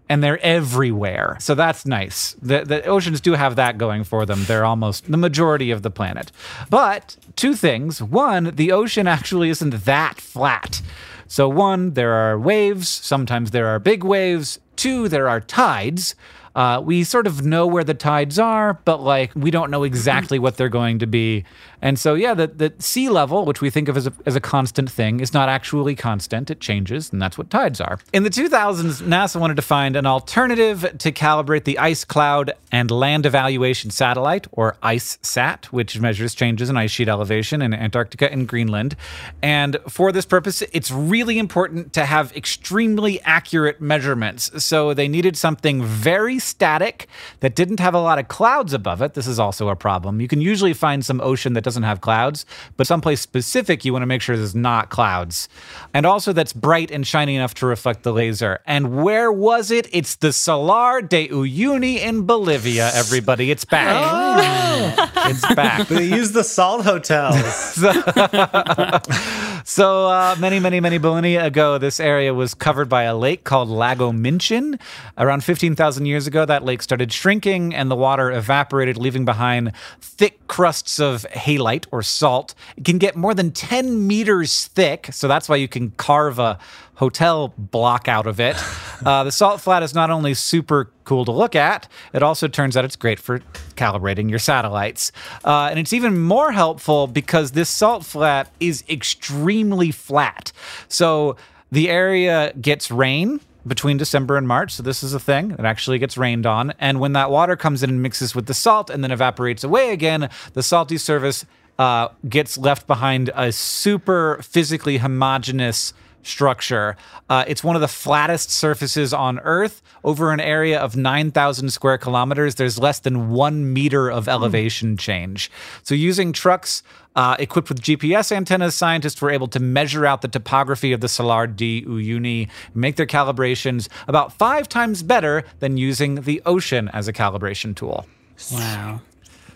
and 0.10 0.24
they're 0.24 0.40
everywhere. 0.40 1.38
So 1.40 1.56
that's 1.56 1.86
nice. 1.86 2.36
The, 2.42 2.64
the 2.64 2.84
oceans 2.86 3.22
do 3.22 3.34
have 3.34 3.56
that 3.56 3.78
going 3.78 4.04
for 4.04 4.26
them. 4.26 4.44
They're 4.46 4.66
almost 4.66 5.10
the 5.12 5.18
majority 5.18 5.72
of 5.72 5.82
the 5.82 5.92
planet. 5.92 6.32
But 6.70 7.18
two 7.36 7.54
things. 7.54 8.02
One, 8.02 8.56
the 8.56 8.72
ocean 8.72 9.08
actually 9.08 9.50
isn't 9.50 9.86
that 9.86 10.20
flat. 10.20 10.82
So, 11.28 11.50
one, 11.50 11.94
there 11.94 12.14
are 12.14 12.40
waves. 12.40 12.88
Sometimes 12.88 13.52
there 13.52 13.68
are 13.68 13.80
big 13.80 14.04
waves. 14.04 14.60
Two, 14.78 15.10
there 15.10 15.28
are 15.28 15.42
tides. 15.42 16.16
Uh, 16.56 16.82
we 16.82 17.04
sort 17.04 17.28
of 17.28 17.46
know 17.46 17.68
where 17.68 17.84
the 17.84 17.94
tides 17.94 18.40
are, 18.40 18.80
but 18.84 19.00
like 19.00 19.32
we 19.36 19.52
don't 19.52 19.70
know 19.70 19.84
exactly 19.84 20.40
what 20.40 20.58
they're 20.58 20.70
going 20.70 20.98
to 20.98 21.06
be. 21.06 21.46
And 21.82 22.00
so, 22.00 22.16
yeah, 22.16 22.34
the, 22.34 22.48
the 22.48 22.74
sea 22.80 23.10
level, 23.10 23.46
which 23.46 23.62
we 23.62 23.70
think 23.70 23.88
of 23.88 23.98
as 23.98 24.08
a, 24.08 24.14
as 24.26 24.36
a 24.36 24.40
constant 24.40 24.90
thing, 24.90 25.20
is 25.20 25.34
not 25.34 25.48
actually 25.48 25.96
constant. 25.96 26.50
It 26.50 26.60
changes, 26.60 27.12
and 27.12 27.22
that's 27.22 27.38
what 27.38 27.50
tides 27.50 27.80
are. 27.80 28.00
In 28.14 28.24
the 28.24 28.30
2000s, 28.30 29.04
NASA 29.04 29.40
wanted 29.40 29.56
to 29.58 29.62
find 29.62 29.96
an 29.96 30.06
alternative 30.06 30.82
to 30.98 31.12
calibrate 31.12 31.66
the 31.66 31.78
Ice 31.78 32.04
Cloud 32.04 32.54
and 32.72 32.90
Land 32.90 33.26
Evaluation 33.26 33.92
Satellite, 33.92 34.48
or 34.52 34.76
ICESat, 34.82 35.66
which 35.66 36.00
measures 36.00 36.34
changes 36.34 36.70
in 36.70 36.78
ice 36.78 36.92
sheet 36.92 37.08
elevation 37.08 37.62
in 37.62 37.74
Antarctica 37.74 38.32
and 38.32 38.48
Greenland. 38.48 38.96
And 39.42 39.78
for 39.88 40.12
this 40.12 40.26
purpose, 40.26 40.64
it's 40.74 40.90
really 40.90 41.38
important 41.38 41.94
to 41.94 42.06
have 42.06 42.36
extremely 42.36 43.22
accurate 43.22 43.80
measurements. 43.80 44.64
So 44.64 44.94
they 44.94 45.08
needed 45.08 45.38
something 45.38 45.84
very 45.84 46.40
static 46.40 47.08
that 47.42 47.56
didn't 47.56 47.80
have 47.80 47.94
a 47.94 48.00
lot 48.00 48.18
of 48.18 48.28
clouds 48.28 48.74
above 48.74 49.02
it. 49.02 49.14
This 49.14 49.28
is 49.28 49.40
also 49.40 49.70
a 49.70 49.76
problem. 49.76 50.20
You 50.22 50.28
can 50.28 50.42
usually 50.42 50.74
find 50.74 51.06
some 51.06 51.22
ocean 51.22 51.54
that 51.54 51.67
doesn't 51.68 51.84
have 51.84 52.00
clouds, 52.00 52.46
but 52.78 52.88
someplace 52.88 53.20
specific 53.20 53.84
you 53.84 53.92
want 53.92 54.04
to 54.04 54.08
make 54.08 54.22
sure 54.22 54.38
there's 54.38 54.56
not 54.56 54.90
clouds. 54.90 55.50
And 55.94 56.06
also 56.06 56.32
that's 56.32 56.54
bright 56.54 56.92
and 56.92 57.06
shiny 57.06 57.36
enough 57.36 57.54
to 57.56 57.66
reflect 57.66 58.04
the 58.04 58.14
laser. 58.14 58.62
And 58.66 59.04
where 59.04 59.30
was 59.34 59.70
it? 59.70 59.90
It's 59.92 60.16
the 60.16 60.32
Salar 60.32 61.02
de 61.02 61.28
Uyuni 61.28 62.00
in 62.00 62.26
Bolivia, 62.26 62.90
everybody. 62.94 63.52
It's 63.52 63.66
back. 63.66 63.98
Oh. 64.00 65.12
it's 65.30 65.54
back. 65.56 65.90
They 65.90 66.06
use 66.06 66.32
the 66.32 66.46
salt 66.46 66.86
hotels. 66.86 67.84
So 69.70 70.08
uh, 70.08 70.38
many, 70.40 70.62
many, 70.62 70.80
many 70.80 70.98
millennia 70.98 71.46
ago, 71.46 71.78
this 71.78 72.00
area 72.00 72.34
was 72.34 72.54
covered 72.54 72.88
by 72.88 73.04
a 73.04 73.14
lake 73.14 73.44
called 73.44 73.68
Lago 73.68 74.14
Minchin. 74.14 74.80
Around 75.18 75.44
15,000 75.44 76.06
years 76.06 76.26
ago, 76.26 76.46
that 76.46 76.64
lake 76.64 76.82
started 76.82 77.12
shrinking 77.12 77.76
and 77.76 77.92
the 77.92 77.96
water 77.96 78.32
evaporated, 78.32 78.96
leaving 78.96 79.26
behind 79.26 79.74
thick 80.00 80.48
crusts 80.48 81.02
of 81.02 81.26
halite 81.34 81.86
or 81.92 82.02
salt. 82.02 82.56
It 82.78 82.86
can 82.86 82.98
get 82.98 83.18
more 83.18 83.34
than 83.34 83.52
10 83.52 84.08
meters 84.08 84.68
thick, 84.68 85.10
so 85.12 85.28
that's 85.28 85.50
why 85.50 85.58
you 85.58 85.68
can 85.68 85.92
carve 85.92 86.40
a 86.40 86.58
hotel 86.98 87.54
block 87.58 88.08
out 88.08 88.28
of 88.28 88.40
it. 88.40 88.58
Uh, 89.06 89.24
the 89.24 89.32
salt 89.32 89.62
flat 89.62 89.84
is 89.84 89.94
not 89.94 90.10
only 90.10 90.34
super 90.34 90.90
cool 91.04 91.24
to 91.24 91.32
look 91.32 91.56
at, 91.56 91.88
it 92.14 92.24
also 92.24 92.48
turns 92.48 92.76
out 92.76 92.84
it's 92.84 92.96
great 92.96 93.20
for 93.20 93.42
calibrating 93.76 94.28
your 94.28 94.40
satellites. 94.40 95.12
Uh, 95.46 95.68
and 95.70 95.78
it's 95.78 95.94
even 95.94 96.18
more 96.18 96.52
helpful 96.52 97.06
because 97.06 97.52
this 97.52 97.70
salt 97.70 98.04
flat 98.04 98.52
is 98.60 98.84
extremely 98.90 99.92
flat. 99.92 100.52
So 100.88 101.36
the 101.72 101.92
area 101.92 102.52
gets 102.60 102.90
rain 102.90 103.40
between 103.68 103.98
December 103.98 104.36
and 104.36 104.48
March. 104.48 104.74
So 104.74 104.82
this 104.82 105.04
is 105.04 105.14
a 105.14 105.20
thing. 105.20 105.52
It 105.52 105.64
actually 105.66 106.00
gets 106.00 106.18
rained 106.18 106.48
on. 106.48 106.74
And 106.80 107.00
when 107.00 107.14
that 107.14 107.30
water 107.30 107.56
comes 107.56 107.84
in 107.84 107.92
and 107.92 108.02
mixes 108.02 108.34
with 108.34 108.48
the 108.48 108.56
salt 108.56 108.90
and 108.90 109.04
then 109.04 109.12
evaporates 109.12 109.64
away 109.64 109.92
again, 109.92 110.28
the 110.54 110.64
salty 110.64 110.98
surface 110.98 111.46
uh, 111.78 112.08
gets 112.28 112.58
left 112.58 112.88
behind 112.88 113.30
a 113.36 113.52
super 113.52 114.40
physically 114.42 114.98
homogeneous 114.98 115.94
structure. 116.24 116.98
Uh, 117.30 117.46
it's 117.48 117.64
one 117.64 117.76
of 117.76 117.82
the 117.82 117.88
flattest 117.88 118.50
surfaces 118.50 119.14
on 119.14 119.40
Earth. 119.40 119.82
Over 120.04 120.32
an 120.32 120.40
area 120.40 120.80
of 120.80 120.96
9,000 120.96 121.70
square 121.70 121.98
kilometers, 121.98 122.56
there's 122.56 122.80
less 122.80 123.00
than 123.00 123.30
one 123.30 123.74
meter 123.74 124.10
of 124.10 124.28
elevation 124.28 124.98
change. 124.98 125.52
So, 125.84 125.96
using 125.96 126.34
trucks 126.34 126.84
uh, 127.16 127.36
equipped 127.40 127.70
with 127.70 127.82
GPS 127.82 128.32
antennas, 128.32 128.76
scientists 128.76 129.22
were 129.22 129.32
able 129.32 129.48
to 129.48 129.60
measure 129.60 130.06
out 130.06 130.22
the 130.22 130.28
topography 130.28 130.94
of 130.94 131.02
the 131.02 131.10
Salar 131.10 131.48
de 131.48 131.82
Uyuni, 131.84 132.48
make 132.76 132.96
their 132.96 133.08
calibrations 133.08 133.90
about 134.08 134.32
five 134.34 134.70
times 134.70 135.02
better 135.02 135.44
than 135.60 135.78
using 135.78 136.22
the 136.22 136.42
ocean 136.46 136.90
as 136.90 137.08
a 137.08 137.14
calibration 137.14 137.76
tool. 137.76 138.06
Wow. 138.54 139.02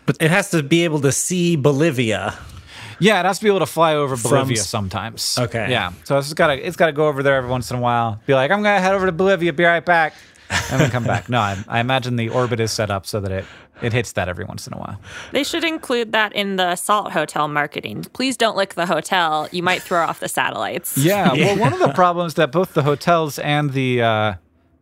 but 0.08 0.17
it 0.19 0.32
has 0.32 0.50
to 0.50 0.63
be 0.63 0.84
able 0.84 1.02
to 1.02 1.12
see 1.12 1.56
Bolivia. 1.56 2.36
Yeah, 3.02 3.20
it 3.20 3.26
has 3.26 3.40
to 3.40 3.44
be 3.44 3.50
able 3.50 3.60
to 3.60 3.66
fly 3.66 3.96
over 3.96 4.16
Bolivia 4.16 4.60
s- 4.60 4.70
sometimes. 4.70 5.38
Okay. 5.40 5.70
Yeah, 5.70 5.92
so 6.06 6.18
it's 6.18 6.34
got 6.34 6.48
to 6.48 6.54
it's 6.68 6.78
got 6.78 6.86
to 6.86 6.92
go 6.94 7.08
over 7.08 7.22
there 7.24 7.36
every 7.36 7.50
once 7.50 7.70
in 7.72 7.78
a 7.78 7.82
while. 7.82 8.20
Be 8.26 8.34
like, 8.34 8.52
I'm 8.52 8.64
gonna 8.64 8.80
head 8.80 8.94
over 8.94 9.06
to 9.08 9.12
Bolivia, 9.12 9.52
be 9.54 9.64
right 9.64 9.84
back, 9.86 10.14
and 10.72 10.80
then 10.80 10.90
come 10.92 11.04
back. 11.04 11.28
No, 11.30 11.40
I, 11.40 11.58
I 11.68 11.80
imagine 11.80 12.16
the 12.16 12.30
orbit 12.30 12.60
is 12.60 12.72
set 12.72 12.90
up 12.90 13.06
so 13.06 13.20
that 13.20 13.32
it 13.32 13.46
it 13.82 13.94
hits 13.94 14.12
that 14.12 14.30
every 14.30 14.46
once 14.46 14.68
in 14.68 14.74
a 14.74 14.78
while. 14.78 15.00
They 15.32 15.44
should 15.44 15.64
include 15.64 16.12
that 16.12 16.34
in 16.34 16.56
the 16.58 16.76
salt 16.76 17.12
hotel 17.14 17.48
marketing. 17.48 18.06
Please 18.14 18.38
don't 18.38 18.56
lick 18.56 18.76
the 18.76 18.86
hotel. 18.86 19.48
You 19.52 19.64
might 19.64 19.82
throw 19.82 20.04
off 20.04 20.20
the 20.20 20.30
satellites. 20.30 20.98
Yeah. 21.00 21.34
Well, 21.42 21.58
one 21.58 21.74
of 21.74 21.80
the 21.80 21.92
problems 21.94 22.36
that 22.36 22.52
both 22.52 22.76
the 22.76 22.84
hotels 22.84 23.40
and 23.40 23.72
the 23.74 24.04
uh, 24.04 24.34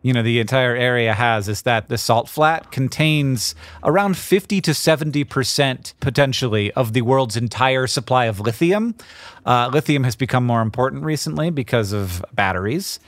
you 0.01 0.13
know 0.13 0.23
the 0.23 0.39
entire 0.39 0.75
area 0.75 1.13
has 1.13 1.49
is 1.49 1.63
that 1.63 1.89
the 1.89 1.97
salt 1.97 2.29
flat 2.29 2.71
contains 2.71 3.53
around 3.83 4.17
50 4.17 4.61
to 4.61 4.73
70 4.73 5.23
percent 5.25 5.93
potentially 5.99 6.71
of 6.73 6.93
the 6.93 7.01
world's 7.01 7.35
entire 7.35 7.87
supply 7.87 8.25
of 8.25 8.39
lithium. 8.39 8.95
Uh, 9.45 9.69
lithium 9.73 10.03
has 10.03 10.15
become 10.15 10.45
more 10.45 10.61
important 10.61 11.03
recently 11.03 11.49
because 11.49 11.91
of 11.91 12.23
batteries. 12.33 12.99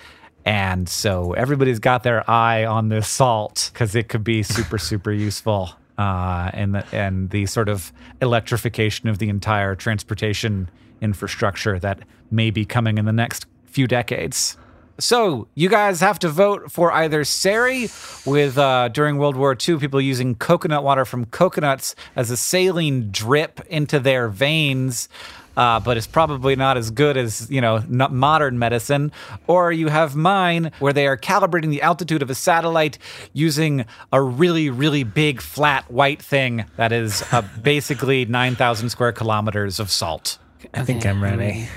And 0.43 0.89
so 0.89 1.33
everybody's 1.33 1.79
got 1.79 2.03
their 2.03 2.29
eye 2.29 2.65
on 2.65 2.89
this 2.89 3.07
salt 3.07 3.69
because 3.71 3.95
it 3.95 4.09
could 4.09 4.23
be 4.23 4.43
super, 4.43 4.77
super 4.77 5.11
useful. 5.11 5.71
Uh, 5.97 6.49
and, 6.53 6.73
the, 6.73 6.85
and 6.95 7.29
the 7.29 7.45
sort 7.45 7.69
of 7.69 7.93
electrification 8.21 9.07
of 9.07 9.19
the 9.19 9.29
entire 9.29 9.75
transportation 9.75 10.67
infrastructure 10.99 11.77
that 11.77 11.99
may 12.31 12.49
be 12.49 12.65
coming 12.65 12.97
in 12.97 13.05
the 13.05 13.11
next 13.11 13.45
few 13.65 13.85
decades. 13.85 14.57
So 15.01 15.47
you 15.55 15.67
guys 15.67 15.99
have 15.99 16.19
to 16.19 16.29
vote 16.29 16.71
for 16.71 16.91
either 16.91 17.23
Sari, 17.23 17.89
with 18.25 18.57
uh, 18.57 18.89
during 18.89 19.17
World 19.17 19.35
War 19.35 19.57
II 19.67 19.77
people 19.77 19.99
using 19.99 20.35
coconut 20.35 20.83
water 20.83 21.05
from 21.05 21.25
coconuts 21.25 21.95
as 22.15 22.29
a 22.29 22.37
saline 22.37 23.09
drip 23.11 23.61
into 23.67 23.99
their 23.99 24.27
veins, 24.27 25.09
uh, 25.57 25.79
but 25.79 25.97
it's 25.97 26.07
probably 26.07 26.55
not 26.55 26.77
as 26.77 26.91
good 26.91 27.17
as 27.17 27.49
you 27.49 27.59
know 27.59 27.77
n- 27.77 28.07
modern 28.11 28.59
medicine. 28.59 29.11
Or 29.47 29.71
you 29.71 29.87
have 29.87 30.15
mine, 30.15 30.71
where 30.79 30.93
they 30.93 31.07
are 31.07 31.17
calibrating 31.17 31.71
the 31.71 31.81
altitude 31.81 32.21
of 32.21 32.29
a 32.29 32.35
satellite 32.35 32.97
using 33.33 33.85
a 34.13 34.21
really, 34.21 34.69
really 34.69 35.03
big 35.03 35.41
flat 35.41 35.89
white 35.91 36.21
thing 36.21 36.65
that 36.77 36.91
is 36.91 37.23
uh, 37.31 37.41
basically 37.61 38.25
nine 38.25 38.55
thousand 38.55 38.89
square 38.89 39.11
kilometers 39.11 39.79
of 39.79 39.89
salt. 39.89 40.37
I 40.75 40.85
think 40.85 41.05
I'm 41.07 41.23
ready. 41.23 41.67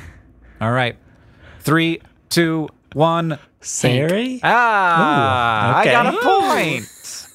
All 0.61 0.73
right, 0.73 0.97
three, 1.61 2.01
two, 2.29 2.69
one. 2.95 3.39
Sari? 3.61 4.41
Ah, 4.43 5.79
Ooh, 5.79 5.81
okay. 5.81 5.91
I 5.91 6.03
got 6.03 6.15
a 6.15 6.19
point. 6.19 6.85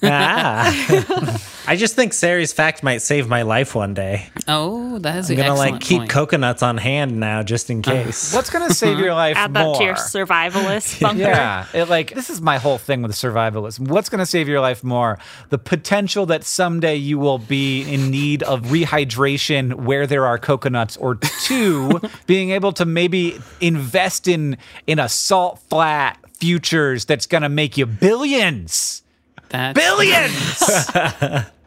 Ah. 0.02 1.46
I 1.66 1.76
just 1.76 1.94
think 1.94 2.12
Sari's 2.14 2.52
fact 2.52 2.82
might 2.82 2.98
save 2.98 3.28
my 3.28 3.42
life 3.42 3.74
one 3.74 3.94
day. 3.94 4.28
Oh, 4.48 4.98
that 5.00 5.16
is 5.18 5.30
I'm 5.30 5.36
gonna 5.36 5.54
like 5.54 5.80
keep 5.80 5.98
point. 5.98 6.10
coconuts 6.10 6.62
on 6.62 6.78
hand 6.78 7.20
now 7.20 7.42
just 7.42 7.70
in 7.70 7.82
case. 7.82 8.34
What's 8.34 8.50
gonna 8.50 8.74
save 8.74 8.98
your 8.98 9.14
life 9.14 9.36
Add 9.36 9.54
that 9.54 9.64
more? 9.64 9.76
to 9.76 9.84
your 9.84 9.94
survivalist 9.94 11.00
bunker. 11.00 11.22
yeah, 11.22 11.66
it, 11.72 11.88
like 11.88 12.14
this 12.14 12.30
is 12.30 12.40
my 12.40 12.58
whole 12.58 12.78
thing 12.78 13.02
with 13.02 13.12
survivalism. 13.12 13.88
What's 13.88 14.08
going 14.08 14.18
to 14.20 14.26
save 14.26 14.48
your 14.48 14.60
life 14.60 14.82
more? 14.82 15.18
The 15.50 15.58
potential 15.58 16.26
that 16.26 16.44
someday 16.44 16.96
you 16.96 17.18
will 17.18 17.38
be 17.38 17.82
in 17.82 18.10
need 18.10 18.42
of 18.42 18.62
rehydration 18.62 19.74
where 19.74 20.06
there 20.06 20.26
are 20.26 20.38
coconuts, 20.38 20.96
or 20.96 21.16
two, 21.16 22.00
being 22.26 22.50
able 22.50 22.72
to 22.72 22.84
maybe 22.84 23.38
invest 23.60 24.26
in 24.26 24.56
in 24.86 24.98
a 24.98 25.08
salt 25.08 25.58
flat 25.68 26.18
futures 26.38 27.04
that's 27.04 27.26
going 27.26 27.42
to 27.42 27.48
make 27.48 27.76
you 27.76 27.86
billions, 27.86 29.02
That's- 29.50 29.74
billions. 29.74 31.46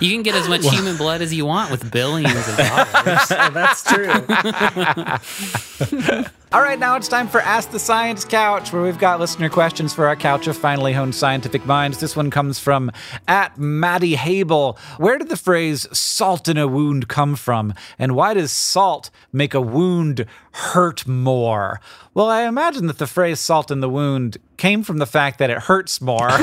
You 0.00 0.10
can 0.12 0.22
get 0.22 0.34
as 0.34 0.48
much 0.48 0.66
human 0.66 0.96
blood 0.96 1.20
as 1.20 1.34
you 1.34 1.44
want 1.44 1.70
with 1.70 1.90
billions 1.90 2.48
of 2.48 2.56
dollars. 2.56 3.28
That's 3.52 3.82
true. 3.82 4.10
All 6.52 6.62
right, 6.62 6.78
now 6.78 6.96
it's 6.96 7.08
time 7.08 7.28
for 7.28 7.40
Ask 7.40 7.70
the 7.70 7.78
Science 7.78 8.24
Couch, 8.24 8.72
where 8.72 8.82
we've 8.82 8.98
got 8.98 9.20
listener 9.20 9.48
questions 9.50 9.92
for 9.92 10.06
our 10.06 10.16
couch 10.16 10.46
of 10.46 10.56
finely 10.56 10.92
honed 10.92 11.14
scientific 11.14 11.66
minds. 11.66 11.98
This 11.98 12.16
one 12.16 12.30
comes 12.30 12.58
from 12.58 12.90
at 13.28 13.58
Maddie 13.58 14.16
Habel. 14.16 14.78
Where 14.98 15.18
did 15.18 15.28
the 15.28 15.36
phrase 15.36 15.86
salt 15.96 16.48
in 16.48 16.56
a 16.56 16.66
wound 16.66 17.08
come 17.08 17.36
from? 17.36 17.74
And 17.98 18.16
why 18.16 18.34
does 18.34 18.50
salt 18.50 19.10
make 19.32 19.54
a 19.54 19.60
wound 19.60 20.26
hurt 20.52 21.06
more? 21.06 21.80
Well, 22.14 22.28
I 22.28 22.42
imagine 22.42 22.86
that 22.86 22.98
the 22.98 23.06
phrase 23.06 23.38
salt 23.38 23.70
in 23.70 23.80
the 23.80 23.90
wound 23.90 24.38
came 24.60 24.82
from 24.82 24.98
the 24.98 25.06
fact 25.06 25.38
that 25.38 25.48
it 25.48 25.58
hurts 25.58 26.02
more. 26.02 26.28
but 26.28 26.38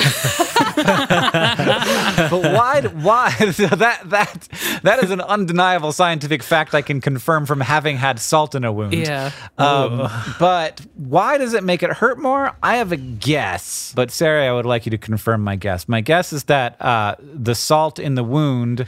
why? 2.31 2.81
Why 2.81 3.29
that 3.39 4.01
that 4.05 4.47
that 4.81 5.03
is 5.03 5.11
an 5.11 5.21
undeniable 5.21 5.91
scientific 5.91 6.41
fact 6.41 6.73
I 6.73 6.81
can 6.81 6.99
confirm 6.99 7.45
from 7.45 7.61
having 7.61 7.95
had 7.97 8.19
salt 8.19 8.55
in 8.55 8.65
a 8.65 8.73
wound. 8.73 8.93
Yeah. 8.93 9.31
Um, 9.59 10.09
but 10.39 10.81
why 10.95 11.37
does 11.37 11.53
it 11.53 11.63
make 11.63 11.83
it 11.83 11.91
hurt 11.91 12.19
more? 12.19 12.53
I 12.63 12.77
have 12.77 12.91
a 12.91 12.97
guess, 12.97 13.93
but 13.95 14.09
Sarah, 14.09 14.47
I 14.47 14.51
would 14.51 14.65
like 14.65 14.87
you 14.87 14.89
to 14.89 14.97
confirm 14.97 15.43
my 15.43 15.55
guess. 15.55 15.87
My 15.87 16.01
guess 16.01 16.33
is 16.33 16.45
that 16.45 16.81
uh, 16.81 17.15
the 17.19 17.53
salt 17.53 17.99
in 17.99 18.15
the 18.15 18.23
wound 18.23 18.87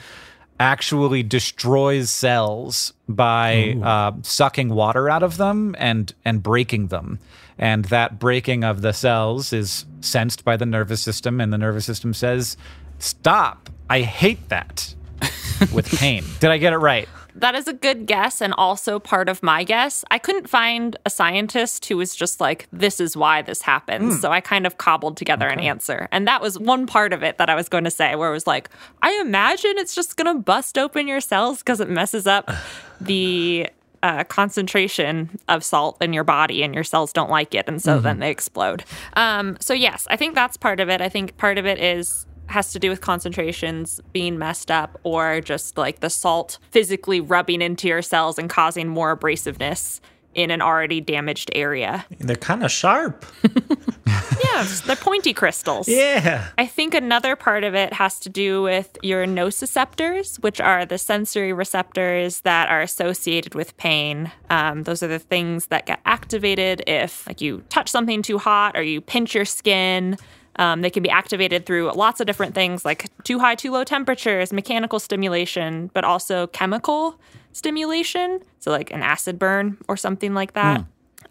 actually 0.60 1.24
destroys 1.24 2.10
cells 2.10 2.94
by 3.08 3.78
uh, 3.84 4.12
sucking 4.24 4.70
water 4.70 5.08
out 5.08 5.22
of 5.22 5.38
them 5.38 5.76
and 5.78 6.14
and 6.26 6.42
breaking 6.42 6.88
them. 6.88 7.20
And 7.60 7.86
that 7.86 8.18
breaking 8.18 8.64
of 8.64 8.82
the 8.82 8.94
cells 8.94 9.54
is 9.54 9.86
sensed 10.02 10.44
by 10.44 10.58
the 10.58 10.66
nervous 10.66 11.02
system, 11.02 11.40
and 11.42 11.54
the 11.54 11.58
nervous 11.58 11.86
system 11.86 12.14
says, 12.14 12.58
"Stop! 12.98 13.70
I 13.90 14.02
hate 14.02 14.50
that." 14.50 14.96
With 15.74 15.92
pain. 15.98 16.24
Did 16.40 16.52
I 16.52 16.58
get 16.58 16.72
it 16.72 16.78
right? 16.78 17.10
That 17.36 17.56
is 17.56 17.68
a 17.68 17.74
good 17.74 18.06
guess 18.06 18.42
and 18.42 18.54
also 18.54 19.00
part 19.00 19.30
of 19.30 19.44
my 19.44 19.64
guess. 19.64 20.04
I 20.12 20.18
couldn't 20.18 20.50
find 20.50 20.98
a 21.06 21.10
scientist 21.10 21.86
who 21.86 21.98
was 21.98 22.16
just 22.16 22.42
like, 22.42 22.68
this 22.72 23.00
is 23.00 23.16
why 23.16 23.42
this 23.42 23.62
happens. 23.62 24.16
Hmm. 24.16 24.20
So 24.22 24.32
I 24.32 24.42
kind 24.42 24.66
of 24.66 24.78
cobbled 24.78 25.16
together 25.16 25.48
an 25.48 25.60
answer. 25.60 26.08
And 26.12 26.28
that 26.28 26.42
was 26.42 26.58
one 26.60 26.86
part 26.86 27.14
of 27.14 27.24
it 27.24 27.38
that 27.38 27.50
I 27.50 27.56
was 27.56 27.70
going 27.70 27.86
to 27.86 27.92
say, 27.92 28.16
where 28.16 28.30
it 28.30 28.34
was 28.34 28.48
like, 28.48 28.70
I 29.02 29.18
imagine 29.22 29.74
it's 29.78 29.96
just 29.96 30.18
going 30.18 30.36
to 30.36 30.42
bust 30.42 30.78
open 30.78 31.08
your 31.08 31.22
cells 31.22 31.60
because 31.60 31.80
it 31.80 31.90
messes 31.90 32.28
up 32.28 32.52
the. 33.00 33.70
Uh, 34.02 34.24
concentration 34.24 35.40
of 35.50 35.62
salt 35.62 35.98
in 36.02 36.14
your 36.14 36.24
body 36.24 36.64
and 36.64 36.74
your 36.74 36.86
cells 36.86 37.12
don't 37.12 37.30
like 37.30 37.54
it 37.54 37.68
and 37.68 37.82
so 37.82 38.00
then 38.00 38.20
they 38.20 38.32
explode. 38.32 38.84
Um, 39.14 39.58
so 39.60 39.74
yes 39.74 40.08
i 40.10 40.16
think 40.16 40.36
that's 40.36 40.56
part 40.58 40.80
of 40.80 40.90
it. 40.90 41.02
I 41.02 41.10
think 41.10 41.36
part 41.38 41.58
of 41.58 41.66
it 41.66 41.80
is 41.80 42.26
has 42.48 42.72
to 42.74 42.80
do 42.80 42.90
with 42.90 43.02
concentrations 43.02 44.02
being 44.12 44.38
messed 44.38 44.72
up 44.72 45.00
or 45.04 45.42
just 45.42 45.78
like 45.78 46.00
the 46.00 46.10
salt 46.10 46.58
physically 46.72 47.22
rubbing 47.22 47.62
into 47.62 47.88
your 47.88 48.02
cells 48.02 48.40
and 48.40 48.50
causing 48.50 48.88
more 48.88 49.16
abrasiveness 49.16 50.00
in 50.36 50.52
an 50.52 50.62
already 50.62 51.02
damaged 51.02 51.52
area. 51.54 52.06
They're 52.20 52.36
kind 52.36 52.64
of 52.64 52.72
sharp. 52.72 53.26
Yeah, 54.44 54.66
they're 54.86 54.96
pointy 54.96 55.34
crystals. 55.34 55.88
Yeah. 55.88 56.48
I 56.58 56.66
think 56.66 56.94
another 56.94 57.36
part 57.36 57.64
of 57.64 57.76
it 57.76 57.94
has 57.94 58.20
to 58.22 58.30
do 58.30 58.62
with 58.62 58.98
your 59.02 59.26
nociceptors, 59.26 60.42
which 60.42 60.60
are 60.62 60.86
the 60.86 60.98
sensory 60.98 61.54
receptors 61.54 62.42
that 62.42 62.70
are 62.70 62.82
associated 62.82 63.56
with 63.56 63.76
pain. 63.78 64.32
Um, 64.50 64.84
those 64.84 65.04
are 65.04 65.08
the 65.08 65.20
things 65.20 65.68
that 65.68 65.86
get 65.86 66.00
activated 66.06 66.84
if, 66.88 67.28
like, 67.28 67.42
you 67.42 67.64
touch 67.70 67.90
something 67.90 68.22
too 68.22 68.38
hot 68.38 68.78
or 68.78 68.82
you 68.82 69.02
pinch 69.02 69.36
your 69.36 69.46
skin. 69.46 70.18
Um, 70.56 70.82
they 70.82 70.90
can 70.90 71.04
be 71.04 71.10
activated 71.10 71.66
through 71.66 71.92
lots 71.94 72.20
of 72.20 72.28
different 72.28 72.54
things, 72.54 72.84
like 72.84 73.06
too 73.24 73.40
high, 73.40 73.56
too 73.56 73.72
low 73.72 73.84
temperatures, 73.84 74.52
mechanical 74.52 75.00
stimulation, 75.00 75.90
but 75.94 76.04
also 76.04 76.48
chemical 76.48 77.20
stimulation. 77.60 78.40
So, 78.60 78.72
like 78.72 78.92
an 78.92 79.04
acid 79.04 79.38
burn 79.38 79.78
or 79.88 79.96
something 79.98 80.34
like 80.34 80.54
that. 80.54 80.82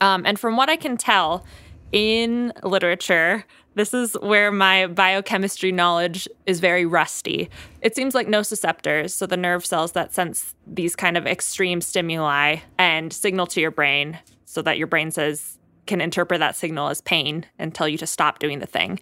Um, 0.01 0.23
and 0.25 0.39
from 0.39 0.57
what 0.57 0.69
I 0.71 0.77
can 0.77 0.97
tell, 0.97 1.45
in 1.91 2.53
literature, 2.63 3.45
this 3.75 3.95
is 3.95 4.15
where 4.21 4.51
my 4.51 4.87
biochemistry 4.87 5.73
knowledge 5.73 6.29
is 6.47 6.61
very 6.61 6.85
rusty. 6.85 7.49
It 7.81 7.95
seems 7.97 8.15
like 8.15 8.27
nociceptors, 8.27 9.11
so 9.11 9.27
the 9.27 9.37
nerve 9.37 9.65
cells 9.65 9.93
that 9.93 10.13
sense 10.15 10.55
these 10.67 10.95
kind 10.97 11.17
of 11.17 11.27
extreme 11.27 11.81
stimuli 11.81 12.57
and 12.77 13.13
signal 13.13 13.47
to 13.49 13.61
your 13.61 13.71
brain 13.71 14.19
so 14.45 14.63
that 14.63 14.79
your 14.79 14.87
brain 14.87 15.11
says, 15.11 15.59
can 15.87 16.01
interpret 16.01 16.41
that 16.41 16.57
signal 16.57 16.89
as 16.89 17.01
pain 17.01 17.47
and 17.59 17.75
tell 17.75 17.89
you 17.89 17.97
to 17.99 18.07
stop 18.07 18.39
doing 18.39 18.59
the 18.59 18.67
thing, 18.67 19.01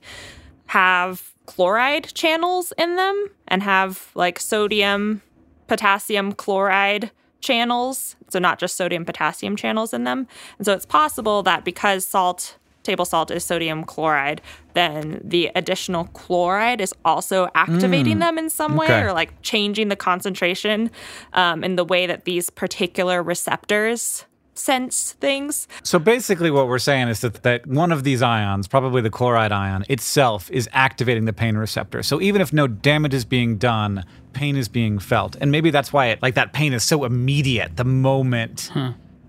have 0.67 1.33
chloride 1.47 2.05
channels 2.15 2.73
in 2.79 2.97
them 2.97 3.29
and 3.49 3.63
have 3.63 4.11
like 4.15 4.39
sodium, 4.39 5.23
potassium 5.67 6.33
chloride 6.33 7.11
channels. 7.41 8.17
So, 8.29 8.39
not 8.39 8.59
just 8.59 8.77
sodium 8.77 9.05
potassium 9.05 9.57
channels 9.57 9.93
in 9.95 10.05
them. 10.05 10.27
And 10.59 10.67
so, 10.67 10.73
it's 10.73 10.87
possible 10.87 11.43
that 11.45 11.65
because 11.65 12.07
salt, 12.07 12.57
table 12.83 13.05
salt, 13.05 13.31
is 13.31 13.45
sodium 13.45 13.85
chloride, 13.85 14.41
then 14.75 15.21
the 15.25 15.51
additional 15.55 16.05
chloride 16.07 16.81
is 16.81 16.93
also 17.05 17.49
activating 17.55 18.19
them 18.19 18.37
in 18.37 18.51
some 18.51 18.77
way 18.77 18.87
Okay. 18.87 19.01
or 19.03 19.13
like 19.13 19.41
changing 19.43 19.89
the 19.89 19.97
concentration 19.97 20.91
um, 21.33 21.65
in 21.65 21.77
the 21.77 21.85
way 21.85 22.07
that 22.07 22.27
these 22.27 22.51
particular 22.51 23.23
receptors 23.23 24.26
sense 24.59 25.13
things. 25.13 25.69
So 25.83 25.99
basically, 25.99 26.51
what 26.51 26.69
we're 26.69 26.79
saying 26.79 27.09
is 27.09 27.21
that, 27.21 27.43
that 27.43 27.67
one 27.67 27.93
of 27.93 28.05
these 28.05 28.23
ions, 28.23 28.67
probably 28.69 29.03
the 29.03 29.11
chloride 29.11 29.53
ion 29.53 29.85
itself, 29.89 30.51
is 30.51 30.69
activating 30.73 31.25
the 31.25 31.33
pain 31.33 31.57
receptor. 31.57 32.03
So 32.03 32.21
even 32.21 32.41
if 32.41 32.53
no 32.53 32.67
damage 32.67 33.15
is 33.15 33.25
being 33.25 33.57
done, 33.59 34.05
pain 34.33 34.57
is 34.57 34.69
being 34.69 34.99
felt, 34.99 35.37
and 35.41 35.51
maybe 35.51 35.71
that's 35.71 35.93
why 35.93 36.07
it 36.07 36.23
like 36.23 36.35
that 36.35 36.53
pain 36.53 36.73
is 36.73 36.83
so 36.85 37.05
immediate 37.05 37.77
the 37.77 37.85
moment 37.85 38.71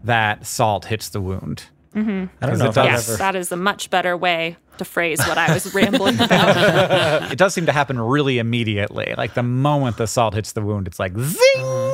that 0.04 0.46
salt 0.46 0.86
hits 0.86 1.10
the 1.10 1.22
wound. 1.22 1.64
Mm-hmm. 1.96 2.10
I 2.42 2.46
don't 2.46 2.60
'Cause 2.60 2.60
know 2.60 2.70
if 2.70 2.76
Yes, 2.76 3.10
ever. 3.10 3.18
that 3.18 3.36
is 3.36 3.52
a 3.52 3.58
much 3.58 3.90
better 3.90 4.16
way 4.16 4.56
to 4.78 4.86
phrase 4.86 5.20
what 5.26 5.38
I 5.38 5.52
was 5.54 5.74
rambling 5.74 6.20
about. 6.22 7.32
It 7.32 7.38
does 7.40 7.54
seem 7.56 7.66
to 7.66 7.72
happen 7.72 8.00
really 8.00 8.38
immediately. 8.38 9.16
Like 9.18 9.34
the 9.34 9.42
moment 9.44 9.98
the 9.98 10.06
salt 10.06 10.36
hits 10.36 10.52
the 10.52 10.62
wound, 10.62 10.86
it's 10.88 11.00
like 11.00 11.18
zing. 11.18 11.94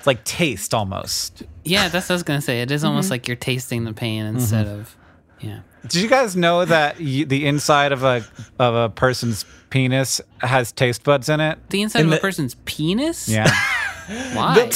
It's 0.00 0.06
like 0.06 0.24
taste 0.24 0.72
almost. 0.72 1.42
Yeah, 1.62 1.88
that's 1.88 2.08
what 2.08 2.14
I 2.14 2.16
was 2.16 2.22
gonna 2.22 2.40
say. 2.40 2.62
It 2.62 2.70
is 2.70 2.84
almost 2.84 3.06
mm-hmm. 3.06 3.12
like 3.12 3.28
you're 3.28 3.36
tasting 3.36 3.84
the 3.84 3.92
pain 3.92 4.24
instead 4.24 4.66
mm-hmm. 4.66 4.80
of, 4.80 4.96
yeah. 5.40 5.60
Did 5.82 6.02
you 6.02 6.08
guys 6.08 6.36
know 6.36 6.64
that 6.64 6.98
y- 6.98 7.24
the 7.26 7.46
inside 7.46 7.92
of 7.92 8.02
a 8.02 8.24
of 8.58 8.74
a 8.74 8.88
person's 8.88 9.44
penis 9.68 10.20
has 10.40 10.72
taste 10.72 11.04
buds 11.04 11.28
in 11.28 11.40
it? 11.40 11.58
The 11.68 11.82
inside 11.82 12.00
In 12.00 12.06
of 12.06 12.12
a 12.12 12.14
the- 12.14 12.20
person's 12.22 12.54
penis. 12.64 13.28
Yeah. 13.28 13.50
Why? 14.32 14.70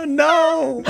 Oh, 0.00 0.04
no. 0.04 0.84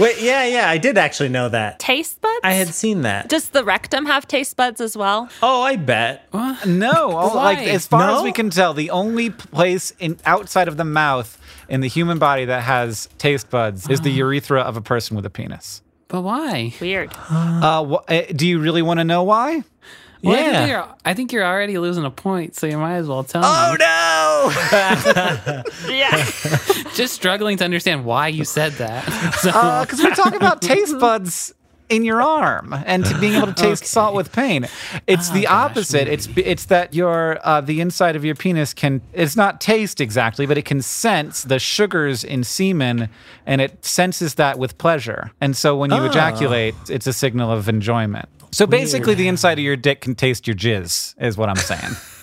Wait, 0.00 0.20
yeah, 0.20 0.44
yeah, 0.46 0.68
I 0.70 0.78
did 0.78 0.96
actually 0.96 1.28
know 1.28 1.48
that. 1.50 1.78
taste 1.78 2.20
buds? 2.20 2.40
I 2.42 2.52
had 2.54 2.68
seen 2.68 3.02
that. 3.02 3.28
Does 3.28 3.50
the 3.50 3.62
rectum 3.64 4.06
have 4.06 4.26
taste 4.26 4.56
buds 4.56 4.80
as 4.80 4.96
well? 4.96 5.28
Oh, 5.42 5.62
I 5.62 5.76
bet. 5.76 6.26
No, 6.66 7.10
all- 7.16 7.34
like 7.34 7.58
as 7.58 7.86
far 7.86 8.10
as 8.16 8.22
we 8.22 8.32
can 8.32 8.48
tell, 8.50 8.72
the 8.74 8.90
only 8.90 9.28
place 9.30 9.92
in 9.98 10.18
outside 10.24 10.68
of 10.68 10.76
the 10.78 10.84
mouth 10.84 11.38
in 11.68 11.80
the 11.82 11.88
human 11.88 12.18
body 12.18 12.46
that 12.46 12.62
has 12.62 13.08
taste 13.18 13.50
buds 13.50 13.88
is 13.88 14.00
the 14.00 14.10
urethra 14.10 14.60
of 14.60 14.76
a 14.76 14.82
person 14.82 15.14
with 15.16 15.26
a 15.26 15.30
penis. 15.30 15.82
but 16.08 16.22
why? 16.22 16.72
Weird. 16.80 17.12
Uh, 17.30 17.84
wh- 17.84 18.10
uh, 18.12 18.22
do 18.34 18.46
you 18.46 18.58
really 18.60 18.82
want 18.82 18.98
to 19.00 19.04
know 19.04 19.22
why? 19.24 19.62
Well, 20.24 20.36
I, 20.36 20.40
Yeah. 20.40 20.52
think 20.58 20.68
you're, 20.70 20.88
I 21.04 21.14
think 21.14 21.32
you're 21.32 21.44
already 21.44 21.78
losing 21.78 22.04
a 22.04 22.10
point, 22.10 22.54
so 22.56 22.66
you 22.66 22.78
might 22.78 22.96
as 22.96 23.06
well 23.08 23.24
tell 23.24 23.42
Oh 23.44 23.72
me. 23.72 23.78
no! 23.78 25.62
Yeah. 25.94 26.24
Just 26.94 27.14
struggling 27.14 27.56
to 27.58 27.64
understand 27.64 28.04
why 28.04 28.28
you 28.28 28.44
said 28.44 28.72
that. 28.74 29.04
So, 29.40 29.50
uh, 29.50 29.84
Because 29.84 30.02
we're 30.02 30.14
talking 30.14 30.36
about 30.36 30.62
taste 30.62 30.98
buds 31.00 31.52
in 31.88 32.04
your 32.04 32.22
arm 32.22 32.74
and 32.86 33.04
to 33.04 33.18
being 33.18 33.34
able 33.34 33.48
to 33.48 33.54
taste 33.54 33.84
salt 33.96 34.14
with 34.14 34.32
pain. 34.32 34.66
It's 35.06 35.30
the 35.30 35.46
opposite. 35.46 36.08
It's 36.08 36.28
it's 36.36 36.66
that 36.66 36.94
your 36.94 37.38
uh, 37.46 37.60
the 37.60 37.80
inside 37.80 38.16
of 38.16 38.24
your 38.24 38.34
penis 38.34 38.72
can 38.72 39.00
it's 39.12 39.36
not 39.36 39.60
taste 39.60 40.00
exactly, 40.00 40.46
but 40.46 40.58
it 40.58 40.64
can 40.64 40.82
sense 40.82 41.42
the 41.42 41.58
sugars 41.58 42.24
in 42.24 42.44
semen, 42.44 43.08
and 43.46 43.60
it 43.60 43.84
senses 43.84 44.34
that 44.34 44.58
with 44.58 44.78
pleasure. 44.78 45.32
And 45.40 45.56
so 45.56 45.76
when 45.76 45.90
you 45.90 46.04
ejaculate, 46.04 46.74
it's 46.88 47.06
a 47.06 47.12
signal 47.12 47.50
of 47.50 47.68
enjoyment. 47.68 48.28
So 48.50 48.66
basically, 48.66 49.14
the 49.14 49.28
inside 49.28 49.58
of 49.58 49.64
your 49.64 49.76
dick 49.76 50.00
can 50.00 50.14
taste 50.14 50.46
your 50.46 50.56
jizz, 50.56 51.14
is 51.20 51.36
what 51.36 51.48
I'm 51.48 51.56
saying. 51.56 51.96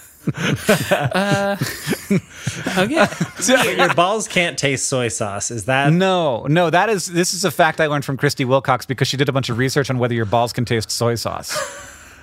okay. 2.77 3.75
Your 3.77 3.93
balls 3.93 4.27
can't 4.27 4.57
taste 4.57 4.87
soy 4.87 5.07
sauce. 5.07 5.51
Is 5.51 5.65
that? 5.65 5.91
No, 5.91 6.45
no, 6.45 6.69
that 6.69 6.89
is 6.89 7.07
this 7.07 7.33
is 7.33 7.43
a 7.43 7.51
fact 7.51 7.81
I 7.81 7.87
learned 7.87 8.05
from 8.05 8.17
Christie 8.17 8.45
Wilcox 8.45 8.85
because 8.85 9.07
she 9.07 9.17
did 9.17 9.29
a 9.29 9.31
bunch 9.31 9.49
of 9.49 9.57
research 9.57 9.89
on 9.89 9.97
whether 9.97 10.13
your 10.13 10.25
balls 10.25 10.53
can 10.53 10.65
taste 10.65 10.91
soy 10.91 11.15
sauce. 11.15 11.57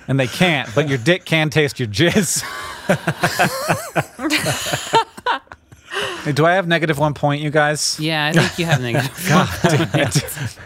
And 0.07 0.19
they 0.19 0.27
can't, 0.27 0.73
but 0.73 0.87
your 0.89 0.97
dick 0.97 1.25
can 1.25 1.49
taste 1.49 1.79
your 1.79 1.87
jizz. 1.87 2.43
Do 6.33 6.45
I 6.45 6.53
have 6.53 6.67
negative 6.67 6.97
one 6.97 7.13
point, 7.13 7.41
you 7.41 7.49
guys? 7.49 7.99
Yeah, 7.99 8.27
I 8.27 8.31
think 8.33 8.59
you 8.59 8.65
have 8.65 8.81
negative. 8.81 10.59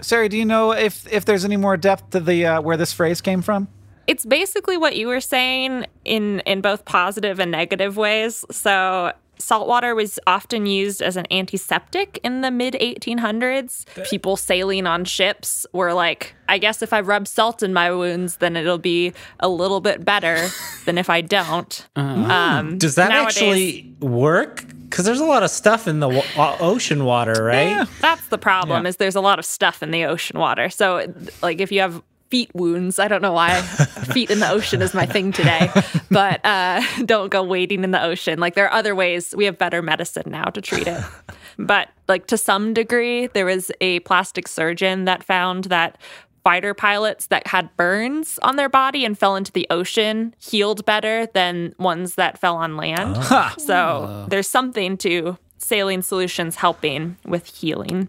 Sarah, 0.02 0.28
do 0.28 0.36
you 0.36 0.44
know 0.44 0.72
if 0.72 1.10
if 1.12 1.24
there's 1.24 1.44
any 1.44 1.56
more 1.56 1.76
depth 1.76 2.10
to 2.10 2.20
the 2.20 2.46
uh, 2.46 2.60
where 2.60 2.76
this 2.76 2.92
phrase 2.92 3.20
came 3.20 3.42
from? 3.42 3.68
It's 4.06 4.24
basically 4.26 4.76
what 4.76 4.96
you 4.96 5.06
were 5.08 5.20
saying 5.20 5.86
in 6.04 6.40
in 6.40 6.60
both 6.60 6.84
positive 6.84 7.38
and 7.38 7.50
negative 7.50 7.96
ways. 7.96 8.44
So 8.50 9.12
salt 9.38 9.66
water 9.66 9.92
was 9.94 10.20
often 10.26 10.66
used 10.66 11.02
as 11.02 11.16
an 11.16 11.26
antiseptic 11.32 12.20
in 12.22 12.42
the 12.42 12.50
mid 12.50 12.74
1800s. 12.74 13.84
People 14.08 14.36
sailing 14.36 14.86
on 14.86 15.04
ships 15.04 15.66
were 15.72 15.92
like, 15.92 16.34
I 16.48 16.58
guess 16.58 16.80
if 16.82 16.92
I 16.92 17.00
rub 17.00 17.26
salt 17.26 17.62
in 17.62 17.72
my 17.72 17.90
wounds, 17.92 18.36
then 18.36 18.56
it'll 18.56 18.78
be 18.78 19.12
a 19.40 19.48
little 19.48 19.80
bit 19.80 20.04
better 20.04 20.48
than 20.84 20.96
if 20.98 21.10
I 21.10 21.20
don't. 21.20 21.86
Um, 21.96 22.78
Does 22.78 22.94
that 22.94 23.08
nowadays- 23.10 23.36
actually 23.36 23.94
work? 24.00 24.64
Because 24.88 25.04
there's 25.06 25.20
a 25.20 25.24
lot 25.24 25.42
of 25.42 25.50
stuff 25.50 25.88
in 25.88 26.00
the 26.00 26.22
ocean 26.60 27.04
water, 27.04 27.42
right? 27.44 27.86
That's 28.00 28.26
the 28.28 28.36
problem 28.38 28.84
Yeah. 28.84 28.88
is 28.90 28.96
there's 28.98 29.16
a 29.16 29.20
lot 29.22 29.38
of 29.38 29.44
stuff 29.46 29.82
in 29.82 29.90
the 29.90 30.04
ocean 30.04 30.38
water. 30.38 30.68
So 30.68 31.12
like 31.42 31.60
if 31.60 31.72
you 31.72 31.80
have 31.80 32.02
feet 32.32 32.50
wounds, 32.54 32.98
I 32.98 33.08
don't 33.08 33.20
know 33.20 33.34
why 33.34 33.60
feet 34.14 34.30
in 34.30 34.40
the 34.40 34.48
ocean 34.48 34.80
is 34.80 34.94
my 34.94 35.04
thing 35.04 35.32
today, 35.32 35.70
but 36.10 36.42
uh, 36.46 36.80
don't 37.04 37.28
go 37.28 37.42
wading 37.42 37.84
in 37.84 37.90
the 37.90 38.02
ocean. 38.02 38.38
Like 38.38 38.54
there 38.54 38.64
are 38.64 38.72
other 38.72 38.94
ways. 38.94 39.34
We 39.36 39.44
have 39.44 39.58
better 39.58 39.82
medicine 39.82 40.30
now 40.30 40.44
to 40.44 40.62
treat 40.62 40.86
it. 40.86 41.04
But 41.58 41.90
like 42.08 42.28
to 42.28 42.38
some 42.38 42.72
degree, 42.72 43.26
there 43.26 43.44
was 43.44 43.70
a 43.82 44.00
plastic 44.00 44.48
surgeon 44.48 45.04
that 45.04 45.22
found 45.22 45.64
that 45.64 45.98
fighter 46.42 46.72
pilots 46.72 47.26
that 47.26 47.46
had 47.46 47.68
burns 47.76 48.38
on 48.42 48.56
their 48.56 48.70
body 48.70 49.04
and 49.04 49.18
fell 49.18 49.36
into 49.36 49.52
the 49.52 49.66
ocean 49.68 50.34
healed 50.38 50.86
better 50.86 51.26
than 51.34 51.74
ones 51.78 52.14
that 52.14 52.38
fell 52.38 52.56
on 52.56 52.78
land. 52.78 53.22
So 53.58 54.24
there's 54.30 54.48
something 54.48 54.96
to 54.98 55.36
saline 55.58 56.00
solutions 56.00 56.56
helping 56.56 57.18
with 57.26 57.46
healing. 57.46 58.08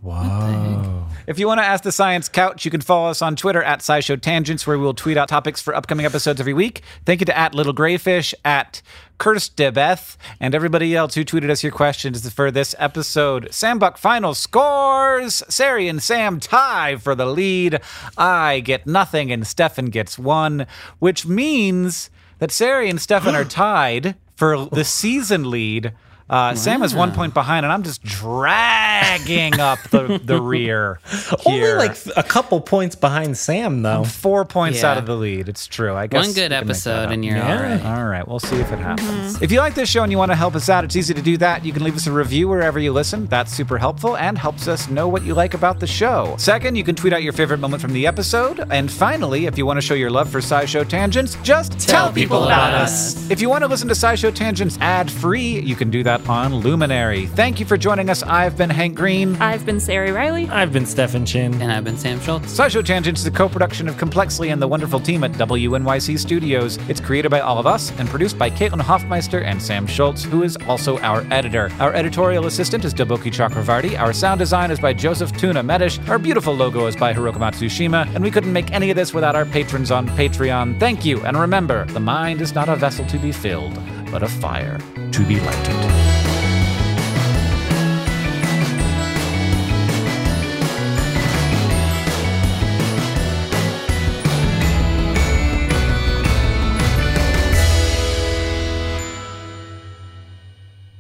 If 1.26 1.40
you 1.40 1.48
want 1.48 1.62
to 1.62 1.66
ask 1.66 1.86
the 1.86 1.92
Science 1.94 2.28
Couch, 2.28 2.66
you 2.66 2.72
can 2.72 2.82
follow 2.82 3.10
us 3.10 3.22
on 3.22 3.38
Twitter 3.38 3.64
at 3.64 3.80
SciShow 3.80 4.20
Tangents, 4.20 4.68
where 4.68 4.78
we'll 4.78 4.94
tweet 4.94 5.16
out 5.16 5.30
topics 5.30 5.62
for 5.62 5.74
upcoming 5.74 6.06
episodes 6.06 6.42
every 6.42 6.54
week. 6.54 6.82
Thank 7.06 7.22
you 7.22 7.26
to 7.28 7.38
at 7.38 7.56
Little 7.56 7.74
Grayfish, 7.74 8.34
at 8.44 8.82
Curtis 9.20 9.48
Debeth, 9.48 10.18
and 10.42 10.54
everybody 10.54 10.94
else 10.98 11.16
who 11.16 11.24
tweeted 11.24 11.50
us 11.50 11.64
your 11.64 11.72
questions 11.72 12.30
for 12.34 12.52
this 12.52 12.76
episode. 12.78 13.48
Sam 13.54 13.80
Buck 13.80 13.98
final 13.98 14.34
scores. 14.34 15.44
Sari 15.48 15.88
and 15.88 16.04
Sam 16.04 16.42
tie 16.42 16.98
for 16.98 17.16
the 17.16 17.26
lead. 17.26 17.80
I 18.18 18.60
get 18.60 18.86
nothing 18.86 19.32
and 19.32 19.48
Stefan 19.48 19.86
gets 19.86 20.20
one, 20.20 20.68
which 21.00 21.26
means 21.26 22.10
that 22.40 22.52
Sari 22.52 22.90
and 22.90 23.00
Stefan 23.00 23.34
are 23.34 23.46
tied 23.46 24.16
for 24.36 24.66
the 24.66 24.84
season 24.84 25.50
lead. 25.50 25.94
Uh, 26.30 26.56
Sam 26.56 26.82
is 26.84 26.96
one 26.96 27.12
point 27.12 27.34
behind, 27.34 27.66
and 27.66 27.72
I'm 27.74 27.84
just 27.84 28.02
dragging 28.04 29.60
up 29.60 29.80
the, 29.92 30.20
the 30.24 30.42
rear 30.54 31.00
Only 31.46 31.74
like 31.74 31.98
a 32.16 32.24
couple 32.24 32.60
points 32.62 32.96
behind 32.96 33.38
Sam, 33.38 33.82
though. 33.84 34.04
four 34.04 34.46
points 34.46 34.82
Yeah. 34.82 34.92
out 34.92 34.98
of 34.98 35.06
the 35.06 35.16
lead. 35.16 35.50
It's 35.50 35.68
true. 35.68 35.94
I 35.94 36.08
guess 36.08 36.26
One 36.26 36.34
good 36.34 36.52
we 36.52 36.58
can 36.58 36.68
make 36.68 36.68
that 36.68 36.70
episode 36.72 37.06
up. 37.06 37.12
and 37.12 37.26
you're 37.26 37.38
Yeah. 37.38 37.56
all 37.58 37.62
right. 37.64 37.86
All 37.86 38.06
right, 38.06 38.28
we'll 38.28 38.40
see 38.40 38.56
if 38.56 38.72
it 38.72 38.80
happens. 38.80 39.42
If 39.42 39.52
you 39.52 39.60
like 39.60 39.76
this 39.76 39.90
show 39.90 40.02
and 40.04 40.12
you 40.12 40.18
want 40.18 40.32
to 40.32 40.36
help 40.36 40.56
us 40.56 40.70
out, 40.70 40.84
it's 40.84 40.96
easy 40.96 41.14
to 41.14 41.22
do 41.22 41.38
that. 41.38 41.64
You 41.66 41.74
can 41.74 41.84
leave 41.84 41.96
us 41.96 42.08
a 42.08 42.12
review 42.12 42.48
wherever 42.48 42.80
you 42.80 42.94
listen. 42.94 43.28
That's 43.28 43.52
super 43.54 43.78
helpful 43.78 44.16
and 44.18 44.38
helps 44.38 44.68
us 44.68 44.90
know 44.90 45.08
what 45.08 45.24
you 45.24 45.34
like 45.34 45.54
about 45.54 45.80
the 45.80 45.88
show. 45.88 46.36
Second, 46.38 46.76
you 46.76 46.84
can 46.84 46.96
tweet 46.96 47.14
out 47.14 47.22
your 47.24 47.34
favorite 47.34 47.60
moment 47.60 47.82
from 47.82 47.94
the 47.94 48.08
episode. 48.08 48.66
And 48.72 48.90
finally, 48.92 49.46
if 49.46 49.58
you 49.58 49.66
want 49.66 49.78
to 49.78 49.82
show 49.82 49.94
your 49.94 50.10
love 50.10 50.30
for 50.30 50.40
SciShow 50.40 50.88
Tangents, 50.88 51.38
just 51.44 51.80
tell, 51.80 52.12
people 52.12 52.44
about 52.46 52.74
us. 52.74 53.30
If 53.30 53.42
you 53.42 53.50
want 53.50 53.64
to 53.64 53.68
listen 53.68 53.88
to 53.90 53.94
SciShow 53.94 54.34
Tangents 54.34 54.78
ad 54.82 55.12
free, 55.12 55.60
you 55.62 55.76
can 55.76 55.90
do 55.92 56.02
that 56.04 56.13
on 56.28 56.56
Luminary. 56.56 57.28
Thank 57.28 57.60
you 57.60 57.66
for 57.66 57.78
joining 57.78 58.10
us. 58.10 58.24
I've 58.24 58.58
been 58.58 58.70
Hank 58.70 58.96
Green. 58.96 59.36
I've 59.42 59.66
been 59.66 59.80
Sari 59.80 60.12
Reilly. 60.12 60.48
I've 60.50 60.72
been 60.72 60.86
Stefan 60.86 61.26
Chin. 61.26 61.54
And 61.62 61.72
I've 61.72 61.84
been 61.84 61.98
Sam 61.98 62.20
Schultz. 62.20 62.48
SciShow 62.48 62.86
Tangents 62.86 63.22
is 63.22 63.28
a 63.28 63.32
co-production 63.32 63.88
of 63.88 63.98
Complexly 63.98 64.50
and 64.50 64.62
the 64.62 64.68
wonderful 64.68 65.00
team 65.00 65.24
at 65.24 65.32
WNYC 65.34 66.18
Studios. 66.20 66.78
It's 66.90 67.00
created 67.00 67.30
by 67.30 67.40
all 67.40 67.60
of 67.60 67.68
us 67.68 67.92
and 68.00 68.08
produced 68.10 68.38
by 68.38 68.50
Caitlin 68.50 68.82
Hoffmeister 68.82 69.42
and 69.42 69.62
Sam 69.62 69.88
Schultz, 69.88 70.24
who 70.24 70.44
is 70.44 70.58
also 70.68 70.98
our 71.00 71.26
editor. 71.32 71.72
Our 71.80 71.94
editorial 71.94 72.46
assistant 72.46 72.86
is 72.86 72.94
Deboki 72.94 73.32
Chakravarti. 73.32 74.00
Our 74.00 74.14
sound 74.14 74.40
design 74.40 74.72
is 74.72 74.80
by 74.80 74.94
Joseph 74.94 75.36
Tuna 75.38 75.64
Medish. 75.64 76.06
Our 76.08 76.20
beautiful 76.20 76.54
logo 76.54 76.88
is 76.88 76.96
by 76.96 77.14
Hiroko 77.14 77.38
Matsushima. 77.38 78.14
And 78.14 78.24
we 78.24 78.32
couldn't 78.32 78.54
make 78.54 78.72
any 78.72 78.90
of 78.90 78.96
this 78.96 79.14
without 79.14 79.36
our 79.36 79.46
patrons 79.46 79.92
on 79.92 80.08
Patreon. 80.10 80.80
Thank 80.80 81.06
you. 81.06 81.22
And 81.22 81.38
remember, 81.38 81.86
the 81.86 82.00
mind 82.00 82.42
is 82.42 82.54
not 82.54 82.70
a 82.70 82.76
vessel 82.76 83.06
to 83.08 83.18
be 83.18 83.32
filled, 83.32 83.78
but 84.14 84.22
a 84.22 84.28
fire 84.28 84.78
to 85.12 85.26
be 85.26 85.40
lighted. 85.40 85.76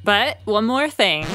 But 0.03 0.39
one 0.45 0.66
more 0.66 0.89
thing. 0.89 1.28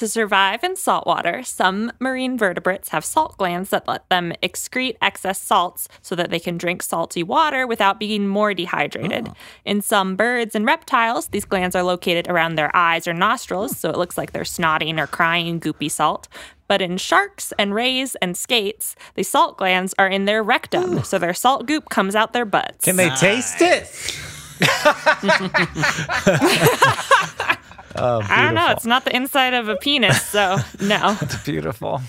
To 0.00 0.08
survive 0.08 0.64
in 0.64 0.76
saltwater, 0.76 1.42
some 1.42 1.92
marine 2.00 2.38
vertebrates 2.38 2.88
have 2.88 3.04
salt 3.04 3.36
glands 3.36 3.68
that 3.70 3.86
let 3.86 4.08
them 4.08 4.32
excrete 4.42 4.96
excess 5.02 5.40
salts 5.40 5.88
so 6.00 6.14
that 6.14 6.30
they 6.30 6.38
can 6.38 6.56
drink 6.56 6.82
salty 6.82 7.22
water 7.22 7.66
without 7.66 8.00
being 8.00 8.26
more 8.26 8.54
dehydrated. 8.54 9.28
Oh. 9.28 9.34
In 9.64 9.82
some 9.82 10.16
birds 10.16 10.54
and 10.54 10.64
reptiles, 10.64 11.28
these 11.28 11.44
glands 11.44 11.76
are 11.76 11.82
located 11.82 12.28
around 12.28 12.54
their 12.54 12.74
eyes 12.74 13.06
or 13.06 13.12
nostrils, 13.12 13.76
so 13.76 13.90
it 13.90 13.98
looks 13.98 14.16
like 14.16 14.32
they're 14.32 14.42
snotting 14.42 14.98
or 14.98 15.06
crying 15.06 15.60
goopy 15.60 15.90
salt. 15.90 16.28
But 16.66 16.80
in 16.80 16.96
sharks 16.96 17.52
and 17.58 17.74
rays 17.74 18.14
and 18.22 18.38
skates, 18.38 18.96
the 19.16 19.22
salt 19.22 19.58
glands 19.58 19.94
are 19.98 20.08
in 20.08 20.24
their 20.24 20.42
rectum, 20.42 21.02
so 21.02 21.18
their 21.18 21.34
salt 21.34 21.66
goop 21.66 21.90
comes 21.90 22.14
out 22.14 22.32
their 22.32 22.46
butts. 22.46 22.84
Can 22.84 22.96
they 22.96 23.10
taste 23.10 23.60
it? 23.60 24.16
Oh, 27.96 28.20
I 28.28 28.42
don't 28.42 28.54
know. 28.54 28.70
It's 28.70 28.86
not 28.86 29.04
the 29.04 29.14
inside 29.14 29.54
of 29.54 29.68
a 29.68 29.76
penis, 29.76 30.22
so 30.22 30.56
no. 30.80 31.16
It's 31.20 31.36
beautiful. 31.44 32.00